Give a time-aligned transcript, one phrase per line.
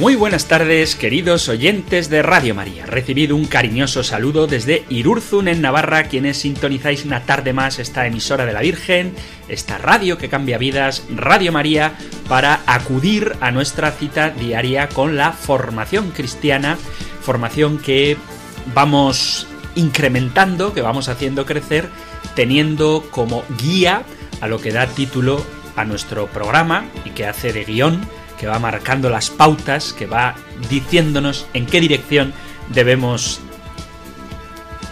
[0.00, 2.86] Muy buenas tardes, queridos oyentes de Radio María.
[2.86, 8.46] Recibido un cariñoso saludo desde Irurzun, en Navarra, quienes sintonizáis una tarde más esta emisora
[8.46, 9.12] de la Virgen,
[9.48, 11.92] esta radio que cambia vidas, Radio María,
[12.30, 16.78] para acudir a nuestra cita diaria con la formación cristiana,
[17.20, 18.16] formación que
[18.74, 21.90] vamos incrementando, que vamos haciendo crecer,
[22.34, 24.04] teniendo como guía
[24.40, 25.44] a lo que da título
[25.76, 28.00] a nuestro programa y que hace de guion
[28.40, 30.34] que va marcando las pautas, que va
[30.70, 32.32] diciéndonos en qué dirección
[32.70, 33.40] debemos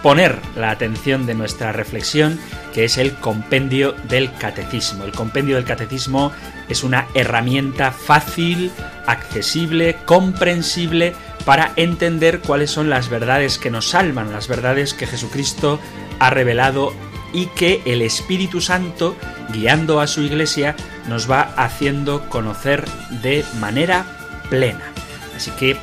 [0.03, 2.39] poner la atención de nuestra reflexión,
[2.75, 5.05] que es el compendio del catecismo.
[5.05, 6.31] El compendio del catecismo
[6.69, 8.71] es una herramienta fácil,
[9.07, 11.15] accesible, comprensible
[11.47, 15.81] para entender cuáles son las verdades que nos salvan, las verdades que Jesucristo
[16.19, 16.93] ha revelado
[17.33, 19.17] y que el Espíritu Santo,
[19.53, 20.77] guiando a su iglesia,
[21.09, 22.85] nos va haciendo conocer
[23.23, 24.07] de manera
[24.51, 24.93] plena.
[25.37, 25.77] Así que,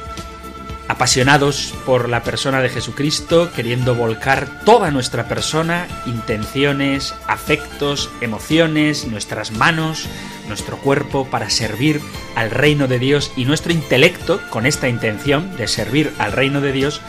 [0.88, 9.52] apasionados por la persona de Jesucristo, queriendo volcar toda nuestra persona, intenciones, afectos, emociones, nuestras
[9.52, 10.08] manos,
[10.48, 12.02] nuestro cuerpo para servir
[12.36, 16.72] al reino de Dios y nuestro intelecto, con esta intención de servir al reino de
[16.72, 17.02] Dios,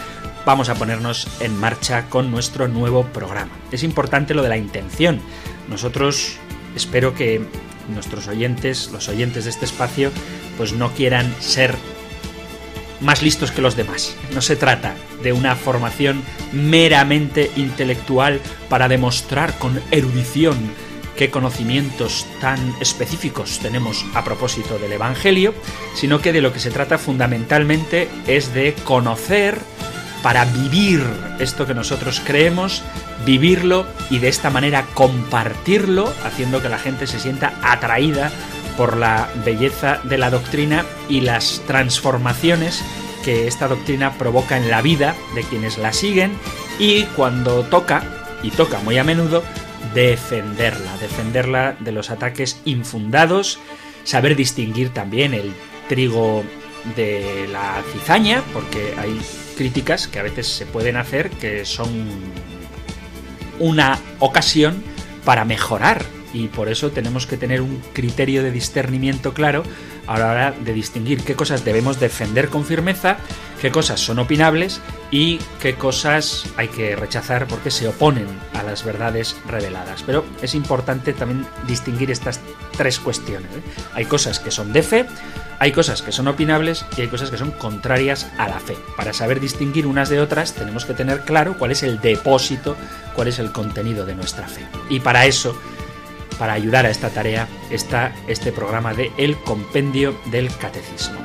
[0.46, 3.50] vamos a ponernos en marcha con nuestro nuevo programa.
[3.72, 5.20] Es importante lo de la intención.
[5.68, 6.36] Nosotros
[6.76, 7.44] espero que
[7.92, 10.12] nuestros oyentes, los oyentes de este espacio,
[10.56, 11.74] pues no quieran ser
[13.00, 14.16] más listos que los demás.
[14.32, 16.22] No se trata de una formación
[16.52, 20.56] meramente intelectual para demostrar con erudición
[21.16, 25.54] qué conocimientos tan específicos tenemos a propósito del Evangelio,
[25.94, 29.58] sino que de lo que se trata fundamentalmente es de conocer
[30.26, 31.04] para vivir
[31.38, 32.82] esto que nosotros creemos,
[33.24, 38.32] vivirlo y de esta manera compartirlo, haciendo que la gente se sienta atraída
[38.76, 42.82] por la belleza de la doctrina y las transformaciones
[43.24, 46.32] que esta doctrina provoca en la vida de quienes la siguen
[46.80, 48.02] y cuando toca,
[48.42, 49.44] y toca muy a menudo,
[49.94, 53.60] defenderla, defenderla de los ataques infundados,
[54.02, 55.52] saber distinguir también el
[55.88, 56.42] trigo
[56.96, 59.20] de la cizaña, porque hay
[59.56, 61.88] críticas que a veces se pueden hacer que son
[63.58, 64.82] una ocasión
[65.24, 69.62] para mejorar y por eso tenemos que tener un criterio de discernimiento claro
[70.06, 73.16] a la hora de distinguir qué cosas debemos defender con firmeza,
[73.60, 74.80] qué cosas son opinables
[75.10, 80.02] y qué cosas hay que rechazar porque se oponen a las verdades reveladas.
[80.04, 82.40] Pero es importante también distinguir estas
[82.76, 83.50] tres cuestiones.
[83.50, 83.62] ¿eh?
[83.94, 85.06] Hay cosas que son de fe,
[85.58, 88.76] hay cosas que son opinables y hay cosas que son contrarias a la fe.
[88.96, 92.76] Para saber distinguir unas de otras tenemos que tener claro cuál es el depósito,
[93.14, 94.66] cuál es el contenido de nuestra fe.
[94.90, 95.58] Y para eso,
[96.38, 101.20] para ayudar a esta tarea, está este programa de El Compendio del Catecismo.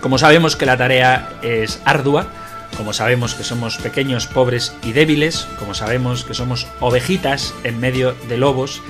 [0.00, 2.28] Como sabemos que la tarea es ardua,
[2.76, 8.14] como sabemos que somos pequeños, pobres y débiles, como sabemos que somos ovejitas en medio
[8.28, 8.82] de lobos,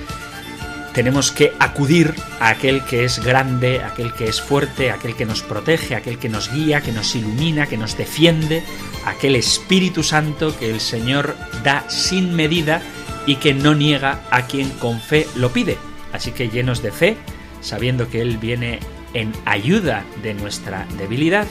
[0.95, 5.43] tenemos que acudir a aquel que es grande, aquel que es fuerte, aquel que nos
[5.43, 8.63] protege, aquel que nos guía, que nos ilumina, que nos defiende,
[9.05, 12.81] aquel Espíritu Santo que el Señor da sin medida
[13.27, 15.77] y que no niega a quien con fe lo pide.
[16.13, 17.17] Así que llenos de fe,
[17.61, 18.79] sabiendo que Él viene
[19.15, 21.47] en ayuda de nuestra debilidad,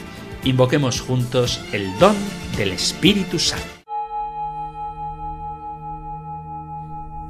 [0.45, 2.15] invoquemos juntos el don
[2.57, 3.82] del Espíritu Santo.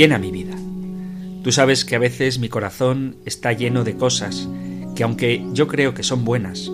[0.00, 0.56] llena mi vida.
[1.44, 4.48] Tú sabes que a veces mi corazón está lleno de cosas
[4.96, 6.68] que aunque yo creo que son buenas,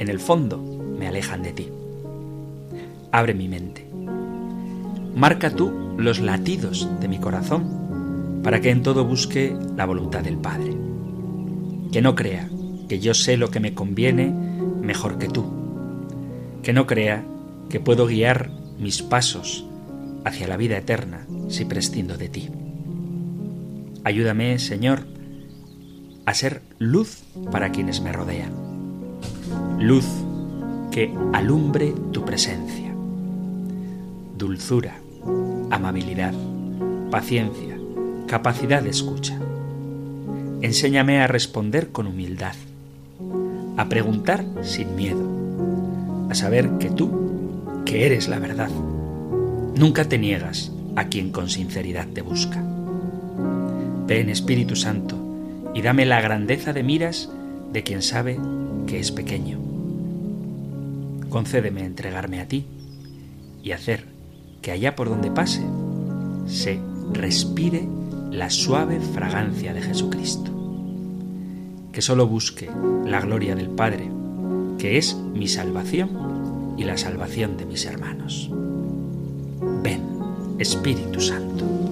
[0.00, 0.58] en el fondo
[0.98, 1.68] me alejan de ti.
[3.12, 3.86] Abre mi mente.
[5.14, 10.38] Marca tú los latidos de mi corazón para que en todo busque la voluntad del
[10.38, 10.74] Padre.
[11.92, 12.50] Que no crea
[12.88, 14.34] que yo sé lo que me conviene
[14.80, 15.44] mejor que tú.
[16.64, 17.24] Que no crea
[17.70, 19.64] que puedo guiar mis pasos
[20.24, 22.50] hacia la vida eterna si prescindo de ti.
[24.04, 25.06] Ayúdame, Señor,
[26.26, 27.22] a ser luz
[27.52, 28.52] para quienes me rodean.
[29.78, 30.06] luz
[30.90, 32.92] que alumbre tu presencia.
[34.36, 34.96] Dulzura,
[35.70, 36.34] amabilidad,
[37.10, 37.78] paciencia,
[38.26, 39.38] capacidad de escucha.
[40.60, 42.54] Enséñame a responder con humildad,
[43.76, 48.70] a preguntar sin miedo, a saber que tú, que eres la verdad,
[49.76, 52.71] nunca te niegas a quien con sinceridad te busca.
[54.06, 55.16] Ven Espíritu Santo
[55.74, 57.30] y dame la grandeza de miras
[57.72, 58.38] de quien sabe
[58.86, 59.58] que es pequeño.
[61.28, 62.66] Concédeme entregarme a ti
[63.62, 64.04] y hacer
[64.60, 65.62] que allá por donde pase
[66.46, 66.78] se
[67.12, 67.86] respire
[68.30, 70.50] la suave fragancia de Jesucristo.
[71.92, 72.70] Que solo busque
[73.04, 74.10] la gloria del Padre,
[74.78, 78.50] que es mi salvación y la salvación de mis hermanos.
[79.82, 80.02] Ven,
[80.58, 81.91] Espíritu Santo.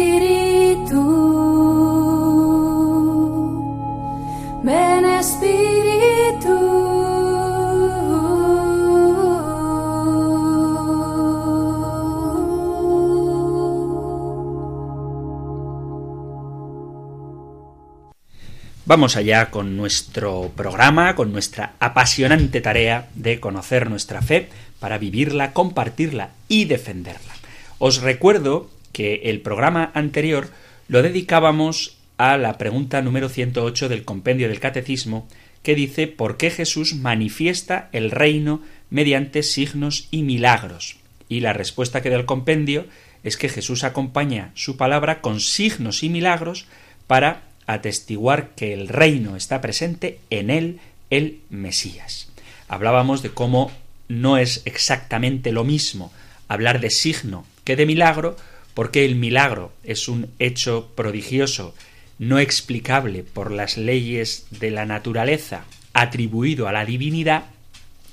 [18.91, 24.49] Vamos allá con nuestro programa, con nuestra apasionante tarea de conocer nuestra fe
[24.81, 27.33] para vivirla, compartirla y defenderla.
[27.79, 30.49] Os recuerdo que el programa anterior
[30.89, 35.25] lo dedicábamos a la pregunta número 108 del compendio del Catecismo
[35.63, 40.97] que dice ¿por qué Jesús manifiesta el reino mediante signos y milagros?
[41.29, 42.87] Y la respuesta que da el compendio
[43.23, 46.65] es que Jesús acompaña su palabra con signos y milagros
[47.07, 50.79] para atestiguar que el reino está presente en él,
[51.09, 52.29] el Mesías.
[52.67, 53.71] Hablábamos de cómo
[54.07, 56.11] no es exactamente lo mismo
[56.47, 58.35] hablar de signo que de milagro,
[58.73, 61.75] porque el milagro es un hecho prodigioso,
[62.19, 67.45] no explicable por las leyes de la naturaleza, atribuido a la divinidad,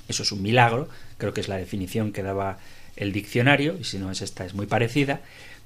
[0.07, 2.59] eso es un milagro, creo que es la definición que daba
[2.95, 5.21] el diccionario, y si no es esta es muy parecida,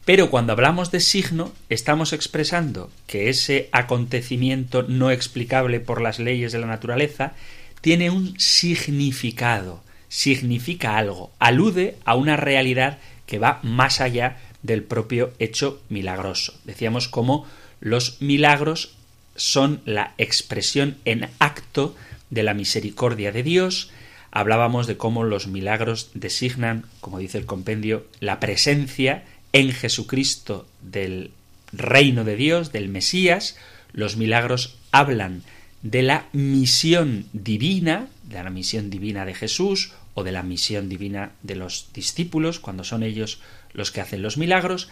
[0.05, 6.51] pero cuando hablamos de signo, estamos expresando que ese acontecimiento no explicable por las leyes
[6.51, 7.33] de la naturaleza
[7.79, 15.33] tiene un significado, significa algo, alude a una realidad que va más allá del propio
[15.39, 16.53] hecho milagroso.
[16.65, 17.45] Decíamos cómo
[17.79, 18.95] los milagros
[19.35, 21.95] son la expresión en acto
[22.29, 23.91] de la misericordia de Dios,
[24.31, 29.23] hablábamos de cómo los milagros designan, como dice el compendio, la presencia
[29.53, 31.31] en Jesucristo del
[31.71, 33.55] reino de Dios, del Mesías,
[33.93, 35.43] los milagros hablan
[35.83, 41.31] de la misión divina, de la misión divina de Jesús o de la misión divina
[41.43, 43.39] de los discípulos, cuando son ellos
[43.73, 44.89] los que hacen los milagros.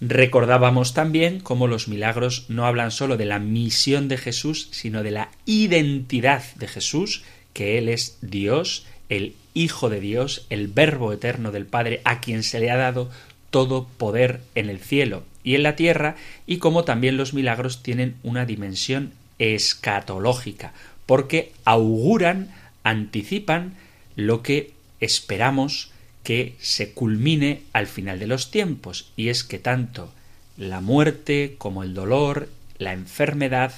[0.00, 5.12] Recordábamos también cómo los milagros no hablan sólo de la misión de Jesús, sino de
[5.12, 11.52] la identidad de Jesús, que Él es Dios, el Hijo de Dios, el Verbo eterno
[11.52, 13.10] del Padre, a quien se le ha dado
[13.52, 16.16] todo poder en el cielo y en la tierra,
[16.46, 20.72] y como también los milagros tienen una dimensión escatológica,
[21.06, 22.50] porque auguran,
[22.82, 23.74] anticipan
[24.16, 25.90] lo que esperamos
[26.24, 30.12] que se culmine al final de los tiempos, y es que tanto
[30.56, 33.72] la muerte como el dolor, la enfermedad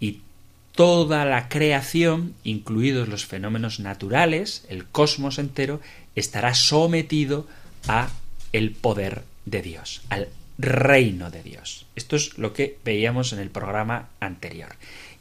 [0.00, 0.20] y
[0.74, 5.80] toda la creación, incluidos los fenómenos naturales, el cosmos entero,
[6.16, 7.46] estará sometido
[7.86, 8.08] a
[8.56, 11.86] el poder de Dios, al reino de Dios.
[11.96, 14.74] Esto es lo que veíamos en el programa anterior.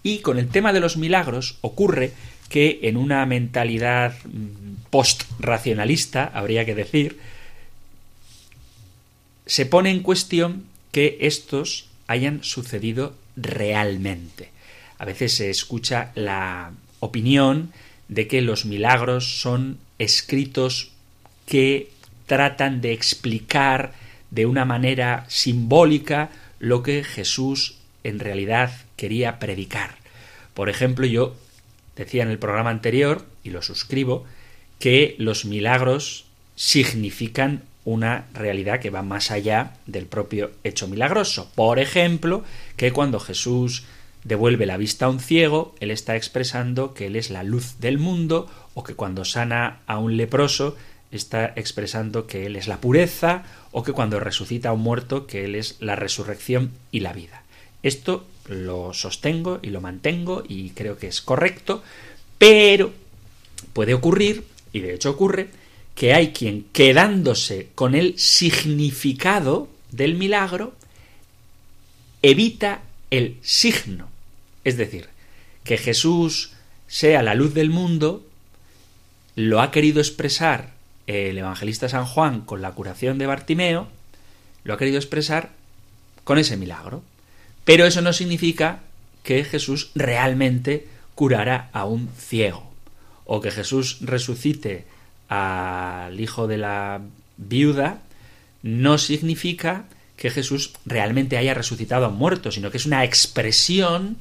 [0.03, 2.13] Y con el tema de los milagros ocurre
[2.49, 4.15] que en una mentalidad
[4.89, 7.19] post-racionalista, habría que decir,
[9.45, 14.51] se pone en cuestión que estos hayan sucedido realmente.
[14.97, 17.73] A veces se escucha la opinión
[18.07, 20.91] de que los milagros son escritos
[21.45, 21.91] que
[22.25, 23.93] tratan de explicar
[24.31, 26.29] de una manera simbólica
[26.59, 29.95] lo que Jesús en realidad quería predicar.
[30.53, 31.35] Por ejemplo, yo
[31.95, 34.25] decía en el programa anterior, y lo suscribo,
[34.79, 41.51] que los milagros significan una realidad que va más allá del propio hecho milagroso.
[41.55, 42.43] Por ejemplo,
[42.77, 43.83] que cuando Jesús
[44.23, 47.99] devuelve la vista a un ciego, él está expresando que él es la luz del
[47.99, 50.75] mundo, o que cuando sana a un leproso,
[51.11, 55.45] está expresando que Él es la pureza o que cuando resucita a un muerto que
[55.45, 57.43] Él es la resurrección y la vida.
[57.83, 61.83] Esto lo sostengo y lo mantengo y creo que es correcto,
[62.37, 62.93] pero
[63.73, 64.43] puede ocurrir,
[64.73, 65.49] y de hecho ocurre,
[65.95, 70.73] que hay quien quedándose con el significado del milagro
[72.21, 72.81] evita
[73.11, 74.09] el signo.
[74.63, 75.07] Es decir,
[75.63, 76.53] que Jesús
[76.87, 78.25] sea la luz del mundo,
[79.35, 80.74] lo ha querido expresar
[81.07, 83.87] el evangelista San Juan con la curación de Bartimeo,
[84.63, 85.51] lo ha querido expresar
[86.23, 87.03] con ese milagro.
[87.63, 88.79] Pero eso no significa
[89.23, 92.71] que Jesús realmente curara a un ciego,
[93.25, 94.85] o que Jesús resucite
[95.29, 97.01] al hijo de la
[97.37, 98.01] viuda,
[98.61, 99.85] no significa
[100.17, 104.17] que Jesús realmente haya resucitado a un muerto, sino que es una expresión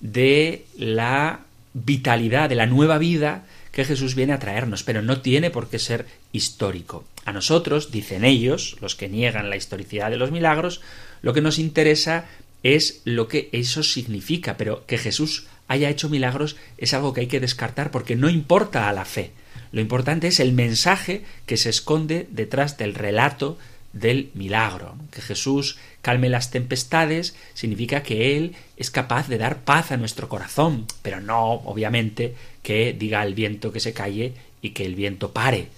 [0.00, 1.40] de la
[1.74, 5.78] vitalidad, de la nueva vida que Jesús viene a traernos, pero no tiene por qué
[5.78, 7.04] ser histórico.
[7.24, 10.80] A nosotros, dicen ellos, los que niegan la historicidad de los milagros,
[11.22, 12.26] lo que nos interesa
[12.62, 17.26] es lo que eso significa, pero que Jesús haya hecho milagros es algo que hay
[17.26, 19.32] que descartar porque no importa a la fe.
[19.72, 23.58] Lo importante es el mensaje que se esconde detrás del relato
[23.92, 24.96] del milagro.
[25.10, 30.28] Que Jesús calme las tempestades significa que Él es capaz de dar paz a nuestro
[30.28, 35.32] corazón, pero no, obviamente, que diga al viento que se calle y que el viento
[35.32, 35.68] pare.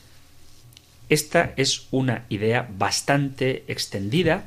[1.09, 4.47] Esta es una idea bastante extendida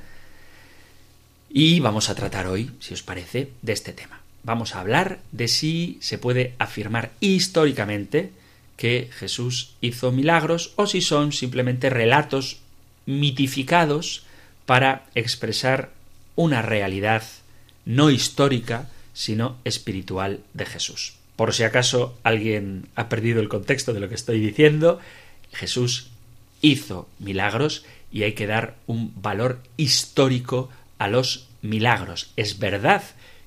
[1.49, 4.21] y vamos a tratar hoy, si os parece, de este tema.
[4.43, 8.31] Vamos a hablar de si se puede afirmar históricamente
[8.75, 12.59] que Jesús hizo milagros o si son simplemente relatos
[13.05, 14.23] mitificados
[14.69, 15.89] para expresar
[16.35, 17.23] una realidad
[17.85, 21.15] no histórica, sino espiritual de Jesús.
[21.35, 24.99] Por si acaso alguien ha perdido el contexto de lo que estoy diciendo,
[25.53, 26.11] Jesús
[26.61, 32.31] hizo milagros y hay que dar un valor histórico a los milagros.
[32.35, 33.01] Es verdad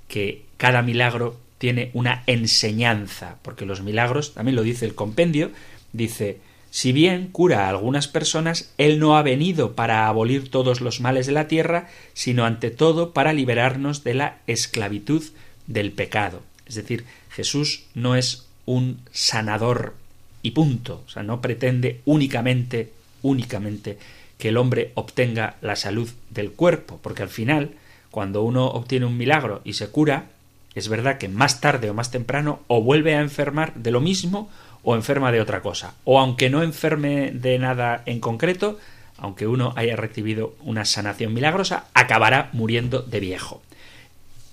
[0.08, 5.52] que cada milagro tiene una enseñanza, porque los milagros, también lo dice el compendio,
[5.92, 6.40] dice
[6.72, 11.26] si bien cura a algunas personas, Él no ha venido para abolir todos los males
[11.26, 15.22] de la tierra, sino ante todo para liberarnos de la esclavitud
[15.66, 16.40] del pecado.
[16.64, 19.96] Es decir, Jesús no es un sanador
[20.40, 21.02] y punto.
[21.06, 23.98] O sea, no pretende únicamente, únicamente
[24.38, 27.72] que el hombre obtenga la salud del cuerpo, porque al final,
[28.10, 30.30] cuando uno obtiene un milagro y se cura,
[30.74, 34.48] es verdad que más tarde o más temprano o vuelve a enfermar de lo mismo
[34.82, 35.94] o enferma de otra cosa.
[36.04, 38.78] O aunque no enferme de nada en concreto,
[39.16, 43.62] aunque uno haya recibido una sanación milagrosa, acabará muriendo de viejo.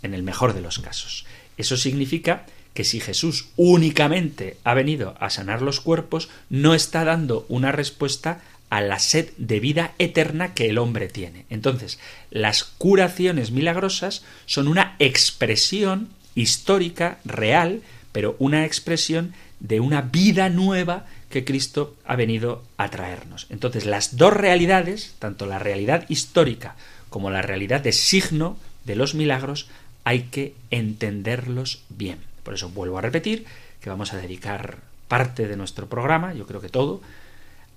[0.03, 1.25] En el mejor de los casos.
[1.57, 7.45] Eso significa que si Jesús únicamente ha venido a sanar los cuerpos, no está dando
[7.49, 11.45] una respuesta a la sed de vida eterna que el hombre tiene.
[11.49, 17.81] Entonces, las curaciones milagrosas son una expresión histórica, real,
[18.11, 23.47] pero una expresión de una vida nueva que Cristo ha venido a traernos.
[23.49, 26.75] Entonces, las dos realidades, tanto la realidad histórica
[27.09, 29.67] como la realidad de signo de los milagros,
[30.03, 32.19] hay que entenderlos bien.
[32.43, 33.45] Por eso vuelvo a repetir
[33.81, 37.01] que vamos a dedicar parte de nuestro programa, yo creo que todo,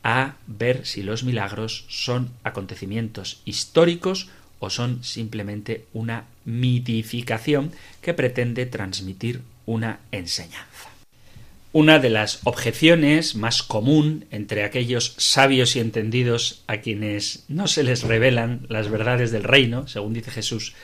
[0.05, 8.67] a ver si los milagros son acontecimientos históricos o son simplemente una mitificación que pretende
[8.67, 10.92] transmitir una enseñanza.
[11.75, 17.83] Una de las objeciones más común entre aquellos sabios y entendidos a quienes no se
[17.83, 20.75] les revelan las verdades del reino, según dice Jesús,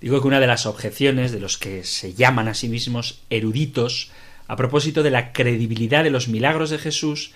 [0.00, 4.12] digo que una de las objeciones de los que se llaman a sí mismos eruditos
[4.46, 7.32] a propósito de la credibilidad de los milagros de Jesús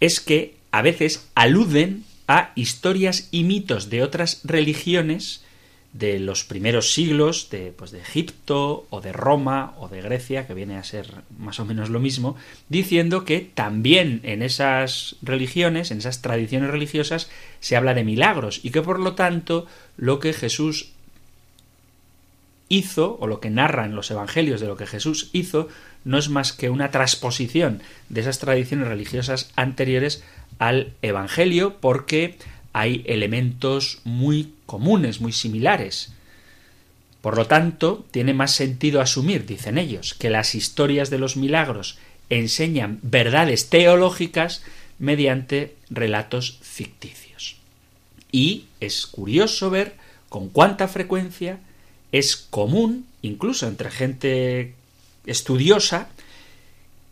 [0.00, 5.44] es que a veces aluden a historias y mitos de otras religiones
[5.98, 10.54] de los primeros siglos de, pues de Egipto o de Roma o de Grecia, que
[10.54, 11.06] viene a ser
[11.38, 12.36] más o menos lo mismo,
[12.68, 18.70] diciendo que también en esas religiones, en esas tradiciones religiosas, se habla de milagros y
[18.70, 20.92] que por lo tanto lo que Jesús
[22.68, 25.68] hizo, o lo que narran los evangelios de lo que Jesús hizo,
[26.04, 30.24] no es más que una transposición de esas tradiciones religiosas anteriores
[30.58, 32.36] al Evangelio, porque
[32.76, 36.12] hay elementos muy comunes, muy similares.
[37.22, 41.96] Por lo tanto, tiene más sentido asumir, dicen ellos, que las historias de los milagros
[42.28, 44.62] enseñan verdades teológicas
[44.98, 47.56] mediante relatos ficticios.
[48.30, 49.94] Y es curioso ver
[50.28, 51.60] con cuánta frecuencia
[52.12, 54.74] es común, incluso entre gente
[55.24, 56.10] estudiosa,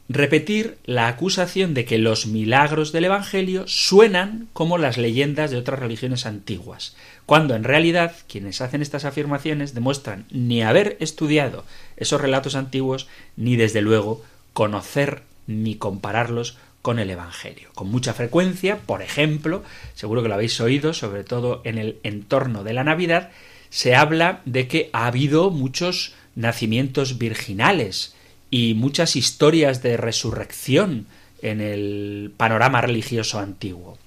[0.09, 5.81] repetir la acusación de que los milagros del Evangelio suenan como las leyendas de otras
[5.81, 6.95] religiones antiguas,
[7.27, 11.65] cuando en realidad quienes hacen estas afirmaciones demuestran ni haber estudiado
[11.97, 17.71] esos relatos antiguos, ni desde luego conocer ni compararlos con el Evangelio.
[17.75, 19.63] Con mucha frecuencia, por ejemplo,
[19.95, 23.31] seguro que lo habéis oído, sobre todo en el entorno de la Navidad,
[23.71, 28.15] se habla de que ha habido muchos nacimientos virginales
[28.55, 31.09] y muchas historias de resurrección
[31.43, 33.99] en el panorama religioso antiguo.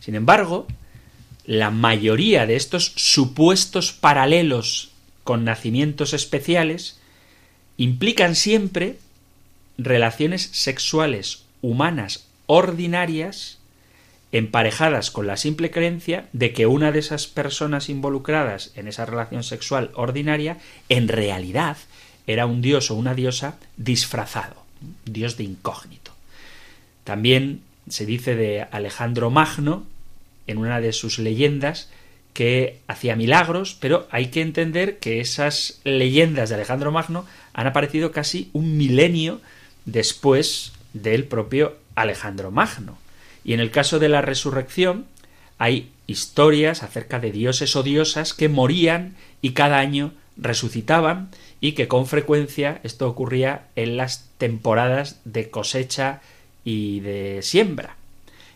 [0.00, 0.66] Sin embargo,
[1.46, 4.90] la mayoría de estos supuestos paralelos
[5.22, 6.98] con nacimientos especiales
[7.76, 8.98] implican siempre
[9.78, 13.60] relaciones sexuales humanas ordinarias
[14.32, 19.44] emparejadas con la simple creencia de que una de esas personas involucradas en esa relación
[19.44, 20.58] sexual ordinaria
[20.88, 21.76] en realidad
[22.26, 24.64] era un dios o una diosa disfrazado,
[25.04, 26.12] dios de incógnito.
[27.04, 29.86] También se dice de Alejandro Magno,
[30.46, 31.90] en una de sus leyendas,
[32.32, 38.10] que hacía milagros, pero hay que entender que esas leyendas de Alejandro Magno han aparecido
[38.10, 39.40] casi un milenio
[39.84, 42.98] después del propio Alejandro Magno.
[43.44, 45.06] Y en el caso de la resurrección
[45.58, 51.30] hay historias acerca de dioses o diosas que morían y cada año resucitaban
[51.64, 56.20] y que con frecuencia esto ocurría en las temporadas de cosecha
[56.62, 57.96] y de siembra.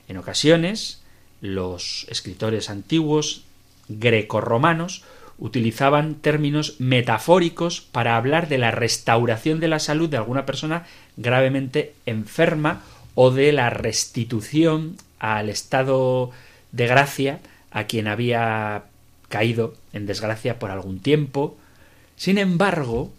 [0.09, 1.01] En ocasiones,
[1.41, 3.45] los escritores antiguos
[3.89, 5.05] grecorromanos
[5.39, 10.85] utilizaban términos metafóricos para hablar de la restauración de la salud de alguna persona
[11.17, 12.83] gravemente enferma
[13.15, 16.31] o de la restitución al estado
[16.73, 18.85] de gracia a quien había
[19.31, 21.57] caído en desgracia por algún tiempo.
[22.19, 23.13] Sin embargo,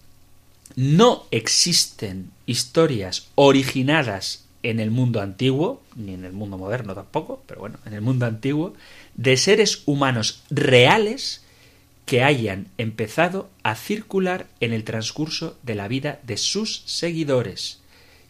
[0.76, 7.62] no existen historias originadas en el mundo antiguo, ni en el mundo moderno tampoco, pero
[7.62, 8.74] bueno, en el mundo antiguo,
[9.16, 11.44] de seres humanos reales
[12.06, 17.80] que hayan empezado a circular en el transcurso de la vida de sus seguidores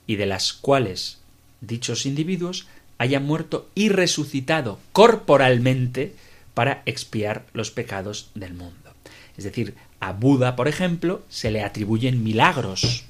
[0.05, 1.17] y de las cuales
[1.61, 2.67] dichos individuos
[2.99, 6.13] hayan muerto y resucitado corporalmente
[6.53, 8.93] para expiar los pecados del mundo.
[9.35, 13.05] Es decir, a Buda, por ejemplo, se le atribuyen milagros.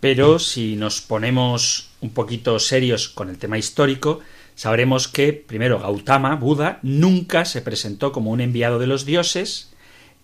[0.00, 4.20] Pero si nos ponemos un poquito serios con el tema histórico,
[4.54, 9.72] sabremos que, primero, Gautama, Buda, nunca se presentó como un enviado de los dioses,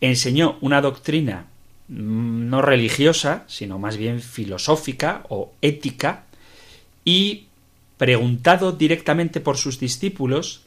[0.01, 1.47] enseñó una doctrina
[1.89, 6.25] mm, no religiosa, sino más bien filosófica o ética,
[7.05, 7.47] y,
[7.97, 10.63] preguntado directamente por sus discípulos,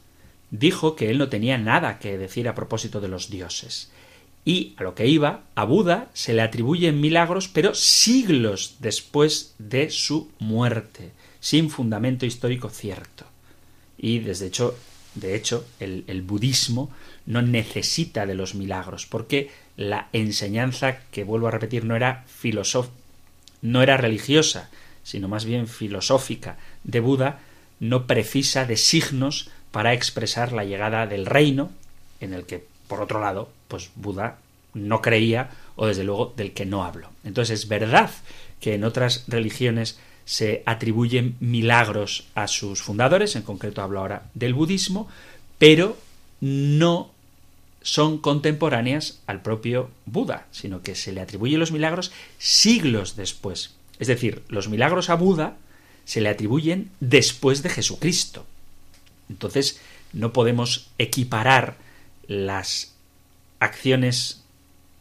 [0.50, 3.90] dijo que él no tenía nada que decir a propósito de los dioses.
[4.44, 9.90] Y a lo que iba, a Buda se le atribuyen milagros, pero siglos después de
[9.90, 13.24] su muerte, sin fundamento histórico cierto.
[13.96, 14.76] Y desde hecho,
[15.14, 16.90] de hecho, el, el budismo
[17.24, 22.88] no necesita de los milagros, porque la enseñanza, que vuelvo a repetir, no era filosof
[23.64, 24.68] no era religiosa,
[25.02, 27.40] sino más bien filosófica de Buda,
[27.80, 31.72] no precisa de signos para expresar la llegada del reino,
[32.20, 34.38] en el que, por otro lado, pues Buda
[34.74, 37.10] no creía, o desde luego del que no hablo.
[37.24, 38.10] Entonces es verdad
[38.60, 44.54] que en otras religiones se atribuyen milagros a sus fundadores, en concreto hablo ahora del
[44.54, 45.08] budismo,
[45.58, 45.96] pero
[46.40, 47.10] no
[47.82, 53.74] son contemporáneas al propio Buda, sino que se le atribuyen los milagros siglos después.
[53.98, 55.56] Es decir, los milagros a Buda
[56.04, 58.46] se le atribuyen después de Jesucristo.
[59.28, 59.80] Entonces,
[60.12, 61.76] no podemos equiparar
[62.28, 62.94] las
[63.60, 64.42] acciones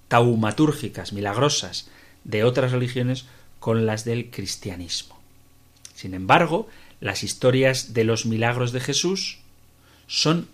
[0.07, 1.89] taumatúrgicas, milagrosas,
[2.23, 3.25] de otras religiones
[3.59, 5.19] con las del cristianismo.
[5.95, 6.67] Sin embargo,
[6.99, 9.39] las historias de los milagros de Jesús
[10.07, 10.47] son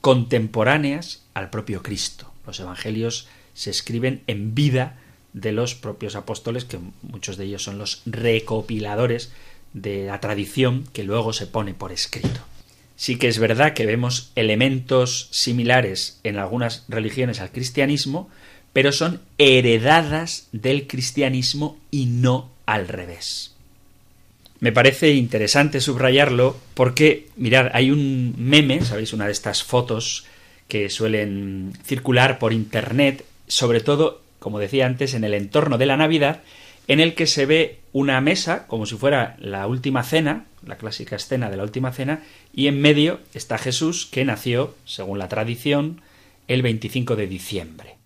[0.00, 2.32] contemporáneas al propio Cristo.
[2.46, 4.98] Los evangelios se escriben en vida
[5.32, 9.32] de los propios apóstoles, que muchos de ellos son los recopiladores
[9.72, 12.40] de la tradición que luego se pone por escrito.
[13.00, 18.28] Sí que es verdad que vemos elementos similares en algunas religiones al cristianismo,
[18.74, 23.54] pero son heredadas del cristianismo y no al revés.
[24.58, 29.14] Me parece interesante subrayarlo porque, mirad, hay un meme, ¿sabéis?
[29.14, 30.26] Una de estas fotos
[30.68, 35.96] que suelen circular por Internet, sobre todo, como decía antes, en el entorno de la
[35.96, 36.42] Navidad,
[36.86, 41.16] en el que se ve una mesa, como si fuera la última cena, la clásica
[41.16, 46.00] escena de la última cena, y en medio está Jesús, que nació, según la tradición,
[46.48, 47.96] el 25 de diciembre.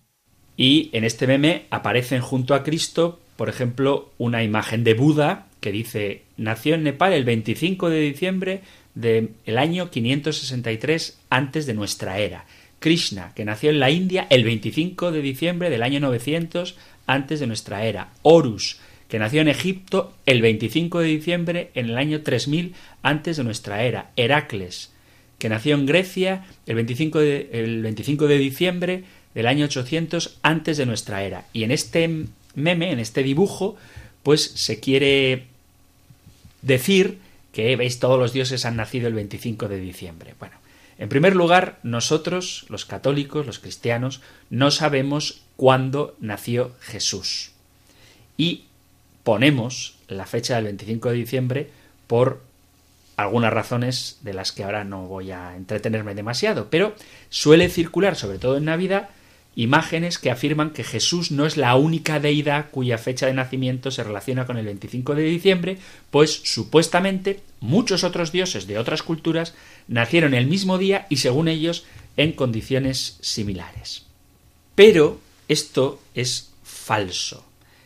[0.57, 5.71] Y en este meme aparecen junto a Cristo por ejemplo, una imagen de Buda que
[5.71, 8.61] dice nació en Nepal el 25 de diciembre
[8.93, 12.45] del año 563 antes de nuestra era.
[12.79, 16.75] Krishna, que nació en la India el 25 de diciembre del año 900
[17.07, 18.11] antes de nuestra era.
[18.21, 23.43] Horus, que nació en Egipto el 25 de diciembre en el año 3000 antes de
[23.43, 24.11] nuestra era.
[24.15, 24.91] Heracles,
[25.37, 30.77] que nació en Grecia el 25 de, el 25 de diciembre del año 800 antes
[30.77, 31.45] de nuestra era.
[31.53, 33.75] Y en este meme, en este dibujo,
[34.23, 35.45] pues se quiere
[36.61, 37.19] decir
[37.51, 40.33] que, veis, todos los dioses han nacido el 25 de diciembre.
[40.39, 40.55] Bueno,
[40.97, 47.51] en primer lugar, nosotros, los católicos, los cristianos, no sabemos cuándo nació Jesús.
[48.37, 48.63] Y
[49.25, 51.69] ponemos la fecha del 25 de diciembre
[52.05, 52.43] por
[53.17, 56.95] algunas razones de las que ahora no voy a entretenerme demasiado, pero
[57.29, 59.09] suele circular, sobre todo en Navidad,
[59.55, 64.03] imágenes que afirman que Jesús no es la única deidad cuya fecha de nacimiento se
[64.03, 65.77] relaciona con el 25 de diciembre,
[66.11, 69.55] pues supuestamente muchos otros dioses de otras culturas
[69.87, 71.85] nacieron el mismo día y según ellos
[72.15, 74.03] en condiciones similares.
[74.75, 77.43] Pero esto es falso.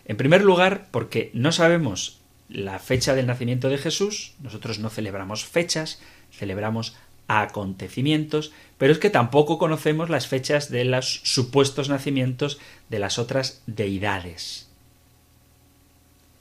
[0.10, 2.18] En primer lugar, porque no sabemos
[2.50, 6.96] la fecha del nacimiento de Jesús, nosotros no celebramos fechas, celebramos
[7.28, 13.62] acontecimientos, pero es que tampoco conocemos las fechas de los supuestos nacimientos de las otras
[13.68, 14.68] deidades.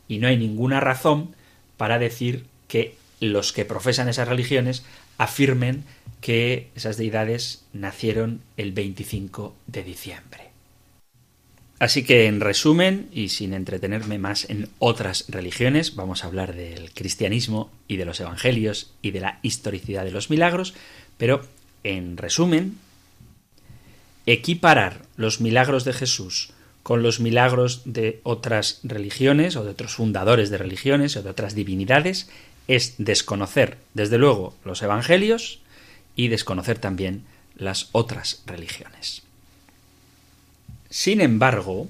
[0.09, 1.35] Y no hay ninguna razón
[1.77, 4.83] para decir que los que profesan esas religiones
[5.19, 5.85] afirmen
[6.23, 10.49] que esas deidades nacieron el 25 de diciembre.
[11.79, 16.91] Así que en resumen, y sin entretenerme más en otras religiones, vamos a hablar del
[16.93, 20.75] cristianismo y de los evangelios y de la historicidad de los milagros,
[21.19, 21.43] pero
[21.85, 22.79] en resumen,
[24.27, 26.51] equiparar los milagros de Jesús
[26.83, 31.55] con los milagros de otras religiones o de otros fundadores de religiones o de otras
[31.55, 32.29] divinidades
[32.67, 35.61] es desconocer, desde luego, los evangelios
[36.17, 37.25] y desconocer también
[37.57, 39.28] las otras religiones.
[40.91, 41.89] Sin embargo,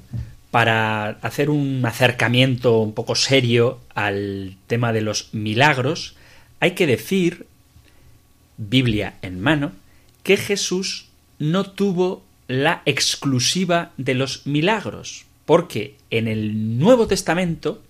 [0.50, 6.16] para hacer un acercamiento un poco serio al tema de los milagros,
[6.61, 7.46] hay que decir,
[8.56, 9.72] Biblia en mano,
[10.22, 11.08] que Jesús
[11.38, 17.82] no tuvo la exclusiva de los milagros, porque en el Nuevo Testamento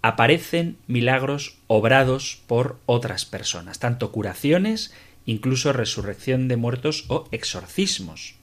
[0.00, 4.94] aparecen milagros obrados por otras personas, tanto curaciones,
[5.26, 8.37] incluso resurrección de muertos o exorcismos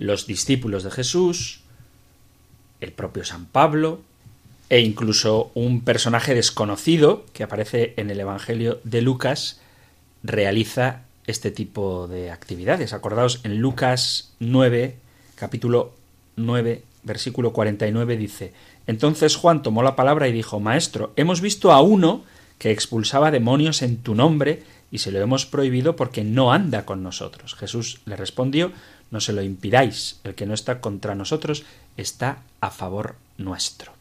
[0.00, 1.60] los discípulos de Jesús,
[2.80, 4.00] el propio San Pablo,
[4.70, 9.60] e incluso un personaje desconocido que aparece en el Evangelio de Lucas
[10.22, 12.94] realiza este tipo de actividades.
[12.94, 14.96] Acordaos, en Lucas 9,
[15.34, 15.92] capítulo
[16.36, 18.54] 9, versículo 49 dice,
[18.86, 22.24] Entonces Juan tomó la palabra y dijo, Maestro, hemos visto a uno
[22.58, 27.02] que expulsaba demonios en tu nombre y se lo hemos prohibido porque no anda con
[27.02, 27.54] nosotros.
[27.54, 28.72] Jesús le respondió,
[29.10, 31.64] no se lo impidáis, el que no está contra nosotros
[31.96, 33.92] está a favor nuestro.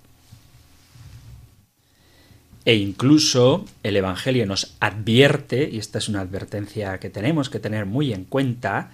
[2.65, 7.85] E incluso el Evangelio nos advierte, y esta es una advertencia que tenemos que tener
[7.85, 8.91] muy en cuenta,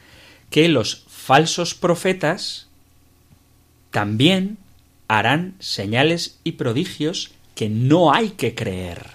[0.50, 2.68] que los falsos profetas
[3.92, 4.58] también
[5.08, 9.08] harán señales y prodigios que no hay que creer.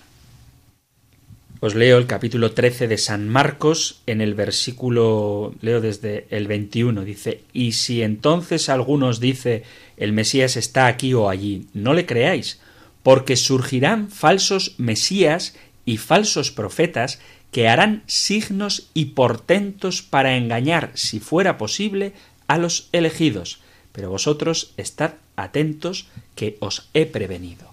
[1.62, 7.04] Os leo el capítulo 13 de San Marcos en el versículo, leo desde el 21,
[7.04, 9.64] dice, y si entonces algunos dice
[9.98, 12.60] el Mesías está aquí o allí, no le creáis,
[13.02, 17.20] porque surgirán falsos Mesías y falsos profetas
[17.52, 22.14] que harán signos y portentos para engañar, si fuera posible,
[22.46, 23.60] a los elegidos.
[23.92, 27.68] Pero vosotros estad atentos que os he prevenido.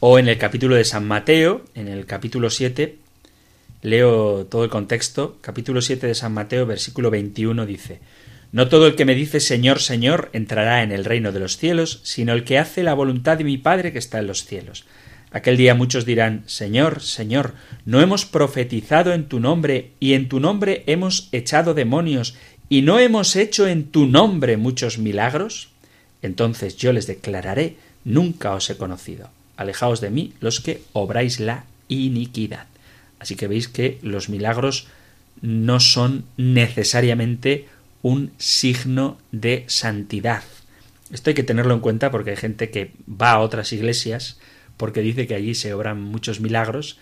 [0.00, 3.01] O en el capítulo de San Mateo, en el capítulo 7,
[3.82, 5.38] Leo todo el contexto.
[5.40, 7.98] Capítulo 7 de San Mateo, versículo 21 dice,
[8.52, 11.98] No todo el que me dice Señor, Señor entrará en el reino de los cielos,
[12.04, 14.84] sino el que hace la voluntad de mi Padre que está en los cielos.
[15.32, 20.38] Aquel día muchos dirán, Señor, Señor, ¿no hemos profetizado en tu nombre y en tu
[20.38, 22.36] nombre hemos echado demonios
[22.68, 25.70] y no hemos hecho en tu nombre muchos milagros?
[26.22, 29.30] Entonces yo les declararé, nunca os he conocido.
[29.56, 32.71] Alejaos de mí los que obráis la iniquidad.
[33.22, 34.88] Así que veis que los milagros
[35.42, 37.68] no son necesariamente
[38.02, 40.42] un signo de santidad.
[41.12, 44.40] Esto hay que tenerlo en cuenta porque hay gente que va a otras iglesias
[44.76, 46.98] porque dice que allí se obran muchos milagros,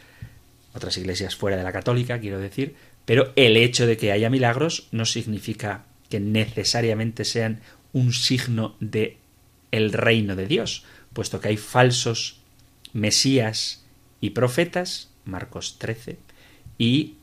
[0.74, 2.74] otras iglesias fuera de la católica, quiero decir,
[3.06, 7.60] pero el hecho de que haya milagros no significa que necesariamente sean
[7.94, 9.16] un signo de
[9.70, 12.40] el reino de Dios, puesto que hay falsos
[12.92, 13.86] mesías
[14.20, 16.18] y profetas, Marcos 13,
[16.78, 17.14] y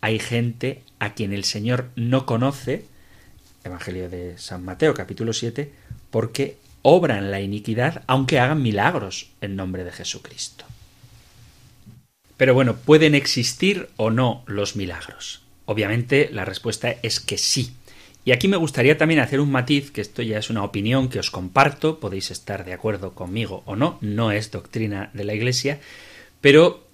[0.00, 2.84] hay gente a quien el Señor no conoce,
[3.64, 5.72] Evangelio de San Mateo capítulo 7,
[6.10, 10.64] porque obran la iniquidad aunque hagan milagros en nombre de Jesucristo.
[12.36, 15.42] Pero bueno, ¿pueden existir o no los milagros?
[15.66, 17.72] Obviamente la respuesta es que sí.
[18.24, 21.18] Y aquí me gustaría también hacer un matiz, que esto ya es una opinión que
[21.18, 25.80] os comparto, podéis estar de acuerdo conmigo o no, no es doctrina de la Iglesia,
[26.40, 26.87] pero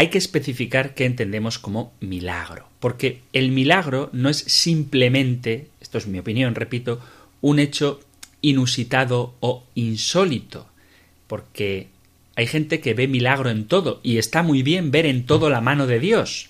[0.00, 6.06] hay que especificar qué entendemos como milagro, porque el milagro no es simplemente, esto es
[6.06, 7.00] mi opinión, repito,
[7.42, 8.00] un hecho
[8.40, 10.66] inusitado o insólito,
[11.26, 11.88] porque
[12.34, 15.60] hay gente que ve milagro en todo y está muy bien ver en todo la
[15.60, 16.48] mano de Dios,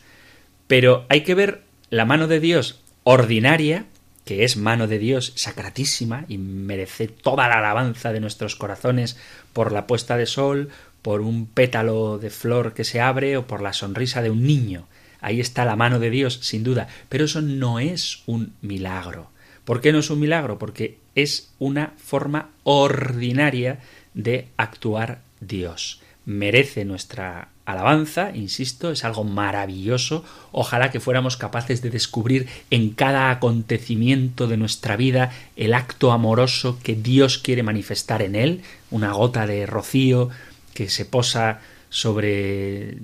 [0.68, 3.86] pero hay que ver la mano de Dios ordinaria,
[4.24, 9.18] que es mano de Dios sacratísima y merece toda la alabanza de nuestros corazones
[9.52, 10.68] por la puesta de sol,
[11.02, 14.86] por un pétalo de flor que se abre o por la sonrisa de un niño.
[15.20, 19.30] Ahí está la mano de Dios, sin duda, pero eso no es un milagro.
[19.64, 20.58] ¿Por qué no es un milagro?
[20.58, 23.78] Porque es una forma ordinaria
[24.14, 26.00] de actuar Dios.
[26.24, 30.24] Merece nuestra alabanza, insisto, es algo maravilloso.
[30.52, 36.78] Ojalá que fuéramos capaces de descubrir en cada acontecimiento de nuestra vida el acto amoroso
[36.82, 40.30] que Dios quiere manifestar en él, una gota de rocío
[40.74, 42.98] que se posa sobre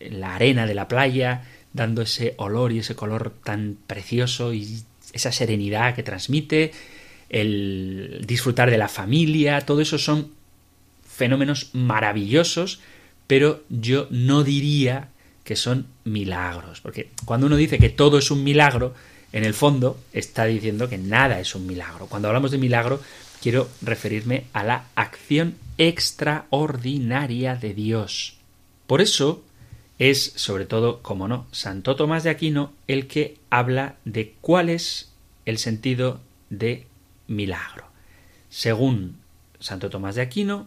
[0.00, 4.82] la arena de la playa, dando ese olor y ese color tan precioso y
[5.12, 6.72] esa serenidad que transmite,
[7.28, 10.32] el disfrutar de la familia, todo eso son
[11.06, 12.80] fenómenos maravillosos,
[13.26, 15.08] pero yo no diría
[15.44, 18.94] que son milagros, porque cuando uno dice que todo es un milagro,
[19.32, 22.06] en el fondo está diciendo que nada es un milagro.
[22.06, 23.00] Cuando hablamos de milagro,
[23.40, 28.36] quiero referirme a la acción extraordinaria de Dios.
[28.86, 29.42] Por eso
[29.98, 35.12] es, sobre todo, como no, Santo Tomás de Aquino el que habla de cuál es
[35.44, 36.86] el sentido de
[37.28, 37.84] milagro.
[38.48, 39.18] Según
[39.60, 40.66] Santo Tomás de Aquino,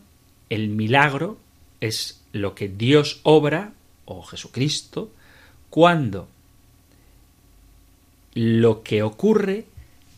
[0.50, 1.38] el milagro
[1.82, 3.74] es lo que Dios obra,
[4.06, 5.12] o Jesucristo,
[5.70, 6.28] cuando
[8.34, 9.66] lo que ocurre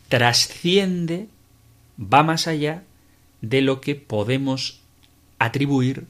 [0.08, 1.28] trasciende,
[2.00, 2.82] va más allá
[3.40, 4.80] de lo que podemos
[5.38, 6.06] atribuir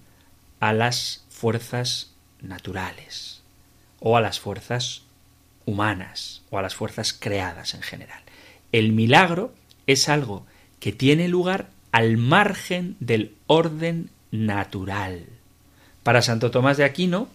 [0.60, 3.42] a las fuerzas naturales
[4.00, 5.02] o a las fuerzas
[5.64, 8.22] humanas o a las fuerzas creadas en general.
[8.72, 9.52] El milagro
[9.86, 10.46] es algo
[10.80, 15.26] que tiene lugar al margen del orden natural.
[16.02, 17.28] Para Santo Tomás de Aquino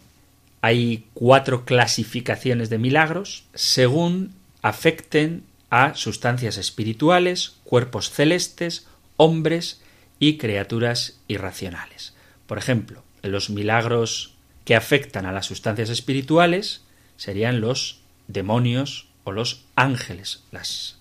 [0.62, 9.82] hay cuatro clasificaciones de milagros según afecten a sustancias espirituales, cuerpos celestes, hombres
[10.20, 12.14] y criaturas irracionales.
[12.46, 14.34] Por ejemplo, los milagros
[14.66, 16.82] que afectan a las sustancias espirituales
[17.18, 20.98] serían los demonios o los ángeles, las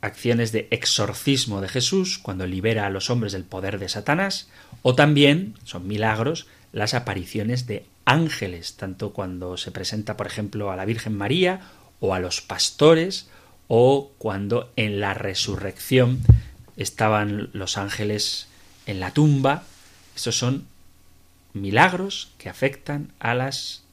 [0.00, 4.48] acciones de exorcismo de Jesús cuando libera a los hombres del poder de Satanás,
[4.82, 10.76] o también son milagros las apariciones de ángeles, tanto cuando se presenta, por ejemplo, a
[10.76, 11.60] la Virgen María
[12.04, 13.30] o a los pastores,
[13.66, 16.20] o cuando en la resurrección
[16.76, 18.46] estaban los ángeles
[18.84, 19.62] en la tumba.
[20.14, 20.66] Estos son
[21.54, 23.84] milagros que afectan a las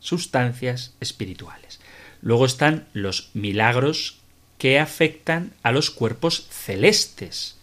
[0.00, 1.78] sustancias espirituales.
[2.20, 4.18] Luego están los milagros
[4.58, 7.58] que afectan a los cuerpos celestes.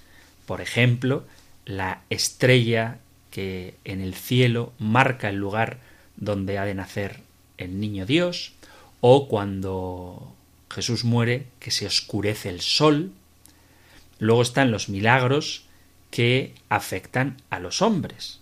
[0.45, 1.25] Por ejemplo,
[1.65, 2.99] la estrella
[3.31, 5.79] que en el cielo marca el lugar
[6.15, 7.19] donde ha de nacer
[7.57, 8.53] el niño Dios,
[9.01, 10.33] o cuando
[10.69, 13.11] Jesús muere, que se oscurece el sol,
[14.19, 15.63] Luego están los milagros
[16.09, 18.39] que afectan a los hombres,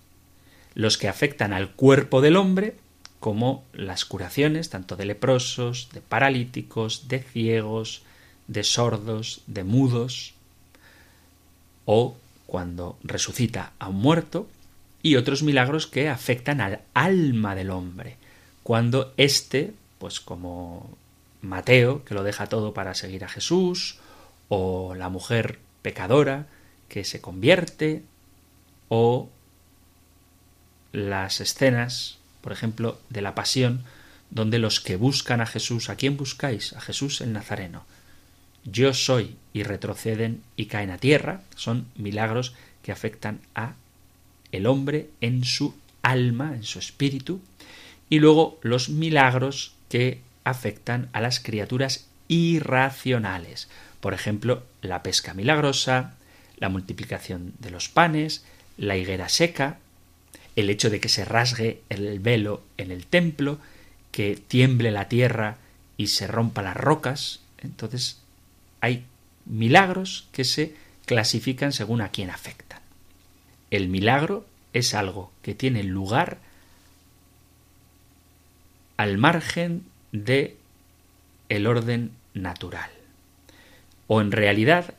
[0.74, 2.76] los que afectan al cuerpo del hombre,
[3.20, 8.04] como las curaciones tanto de leprosos, de paralíticos, de ciegos,
[8.48, 10.34] de sordos, de mudos,
[11.86, 12.16] o
[12.46, 14.48] cuando resucita a un muerto,
[15.02, 18.18] y otros milagros que afectan al alma del hombre,
[18.64, 20.98] cuando éste, pues como
[21.42, 24.00] Mateo, que lo deja todo para seguir a Jesús,
[24.50, 26.48] o la mujer pecadora
[26.88, 28.04] que se convierte
[28.90, 29.30] o
[30.92, 33.84] las escenas, por ejemplo, de la pasión,
[34.30, 36.74] donde los que buscan a Jesús, ¿a quién buscáis?
[36.74, 37.86] A Jesús el Nazareno.
[38.64, 43.74] Yo soy y retroceden y caen a tierra, son milagros que afectan a
[44.52, 47.42] el hombre en su alma, en su espíritu,
[48.10, 53.70] y luego los milagros que afectan a las criaturas irracionales,
[54.00, 56.14] por ejemplo, la pesca milagrosa,
[56.58, 58.46] la multiplicación de los panes,
[58.78, 59.80] la higuera seca,
[60.56, 63.60] el hecho de que se rasgue el velo en el templo,
[64.12, 65.58] que tiemble la tierra
[65.98, 67.42] y se rompa las rocas.
[67.62, 68.22] Entonces
[68.80, 69.06] hay
[69.46, 72.80] milagros que se clasifican según a quién afectan.
[73.72, 76.38] El milagro es algo que tiene lugar
[78.98, 80.58] al margen de
[81.50, 82.90] el orden natural.
[84.08, 84.94] O en realidad,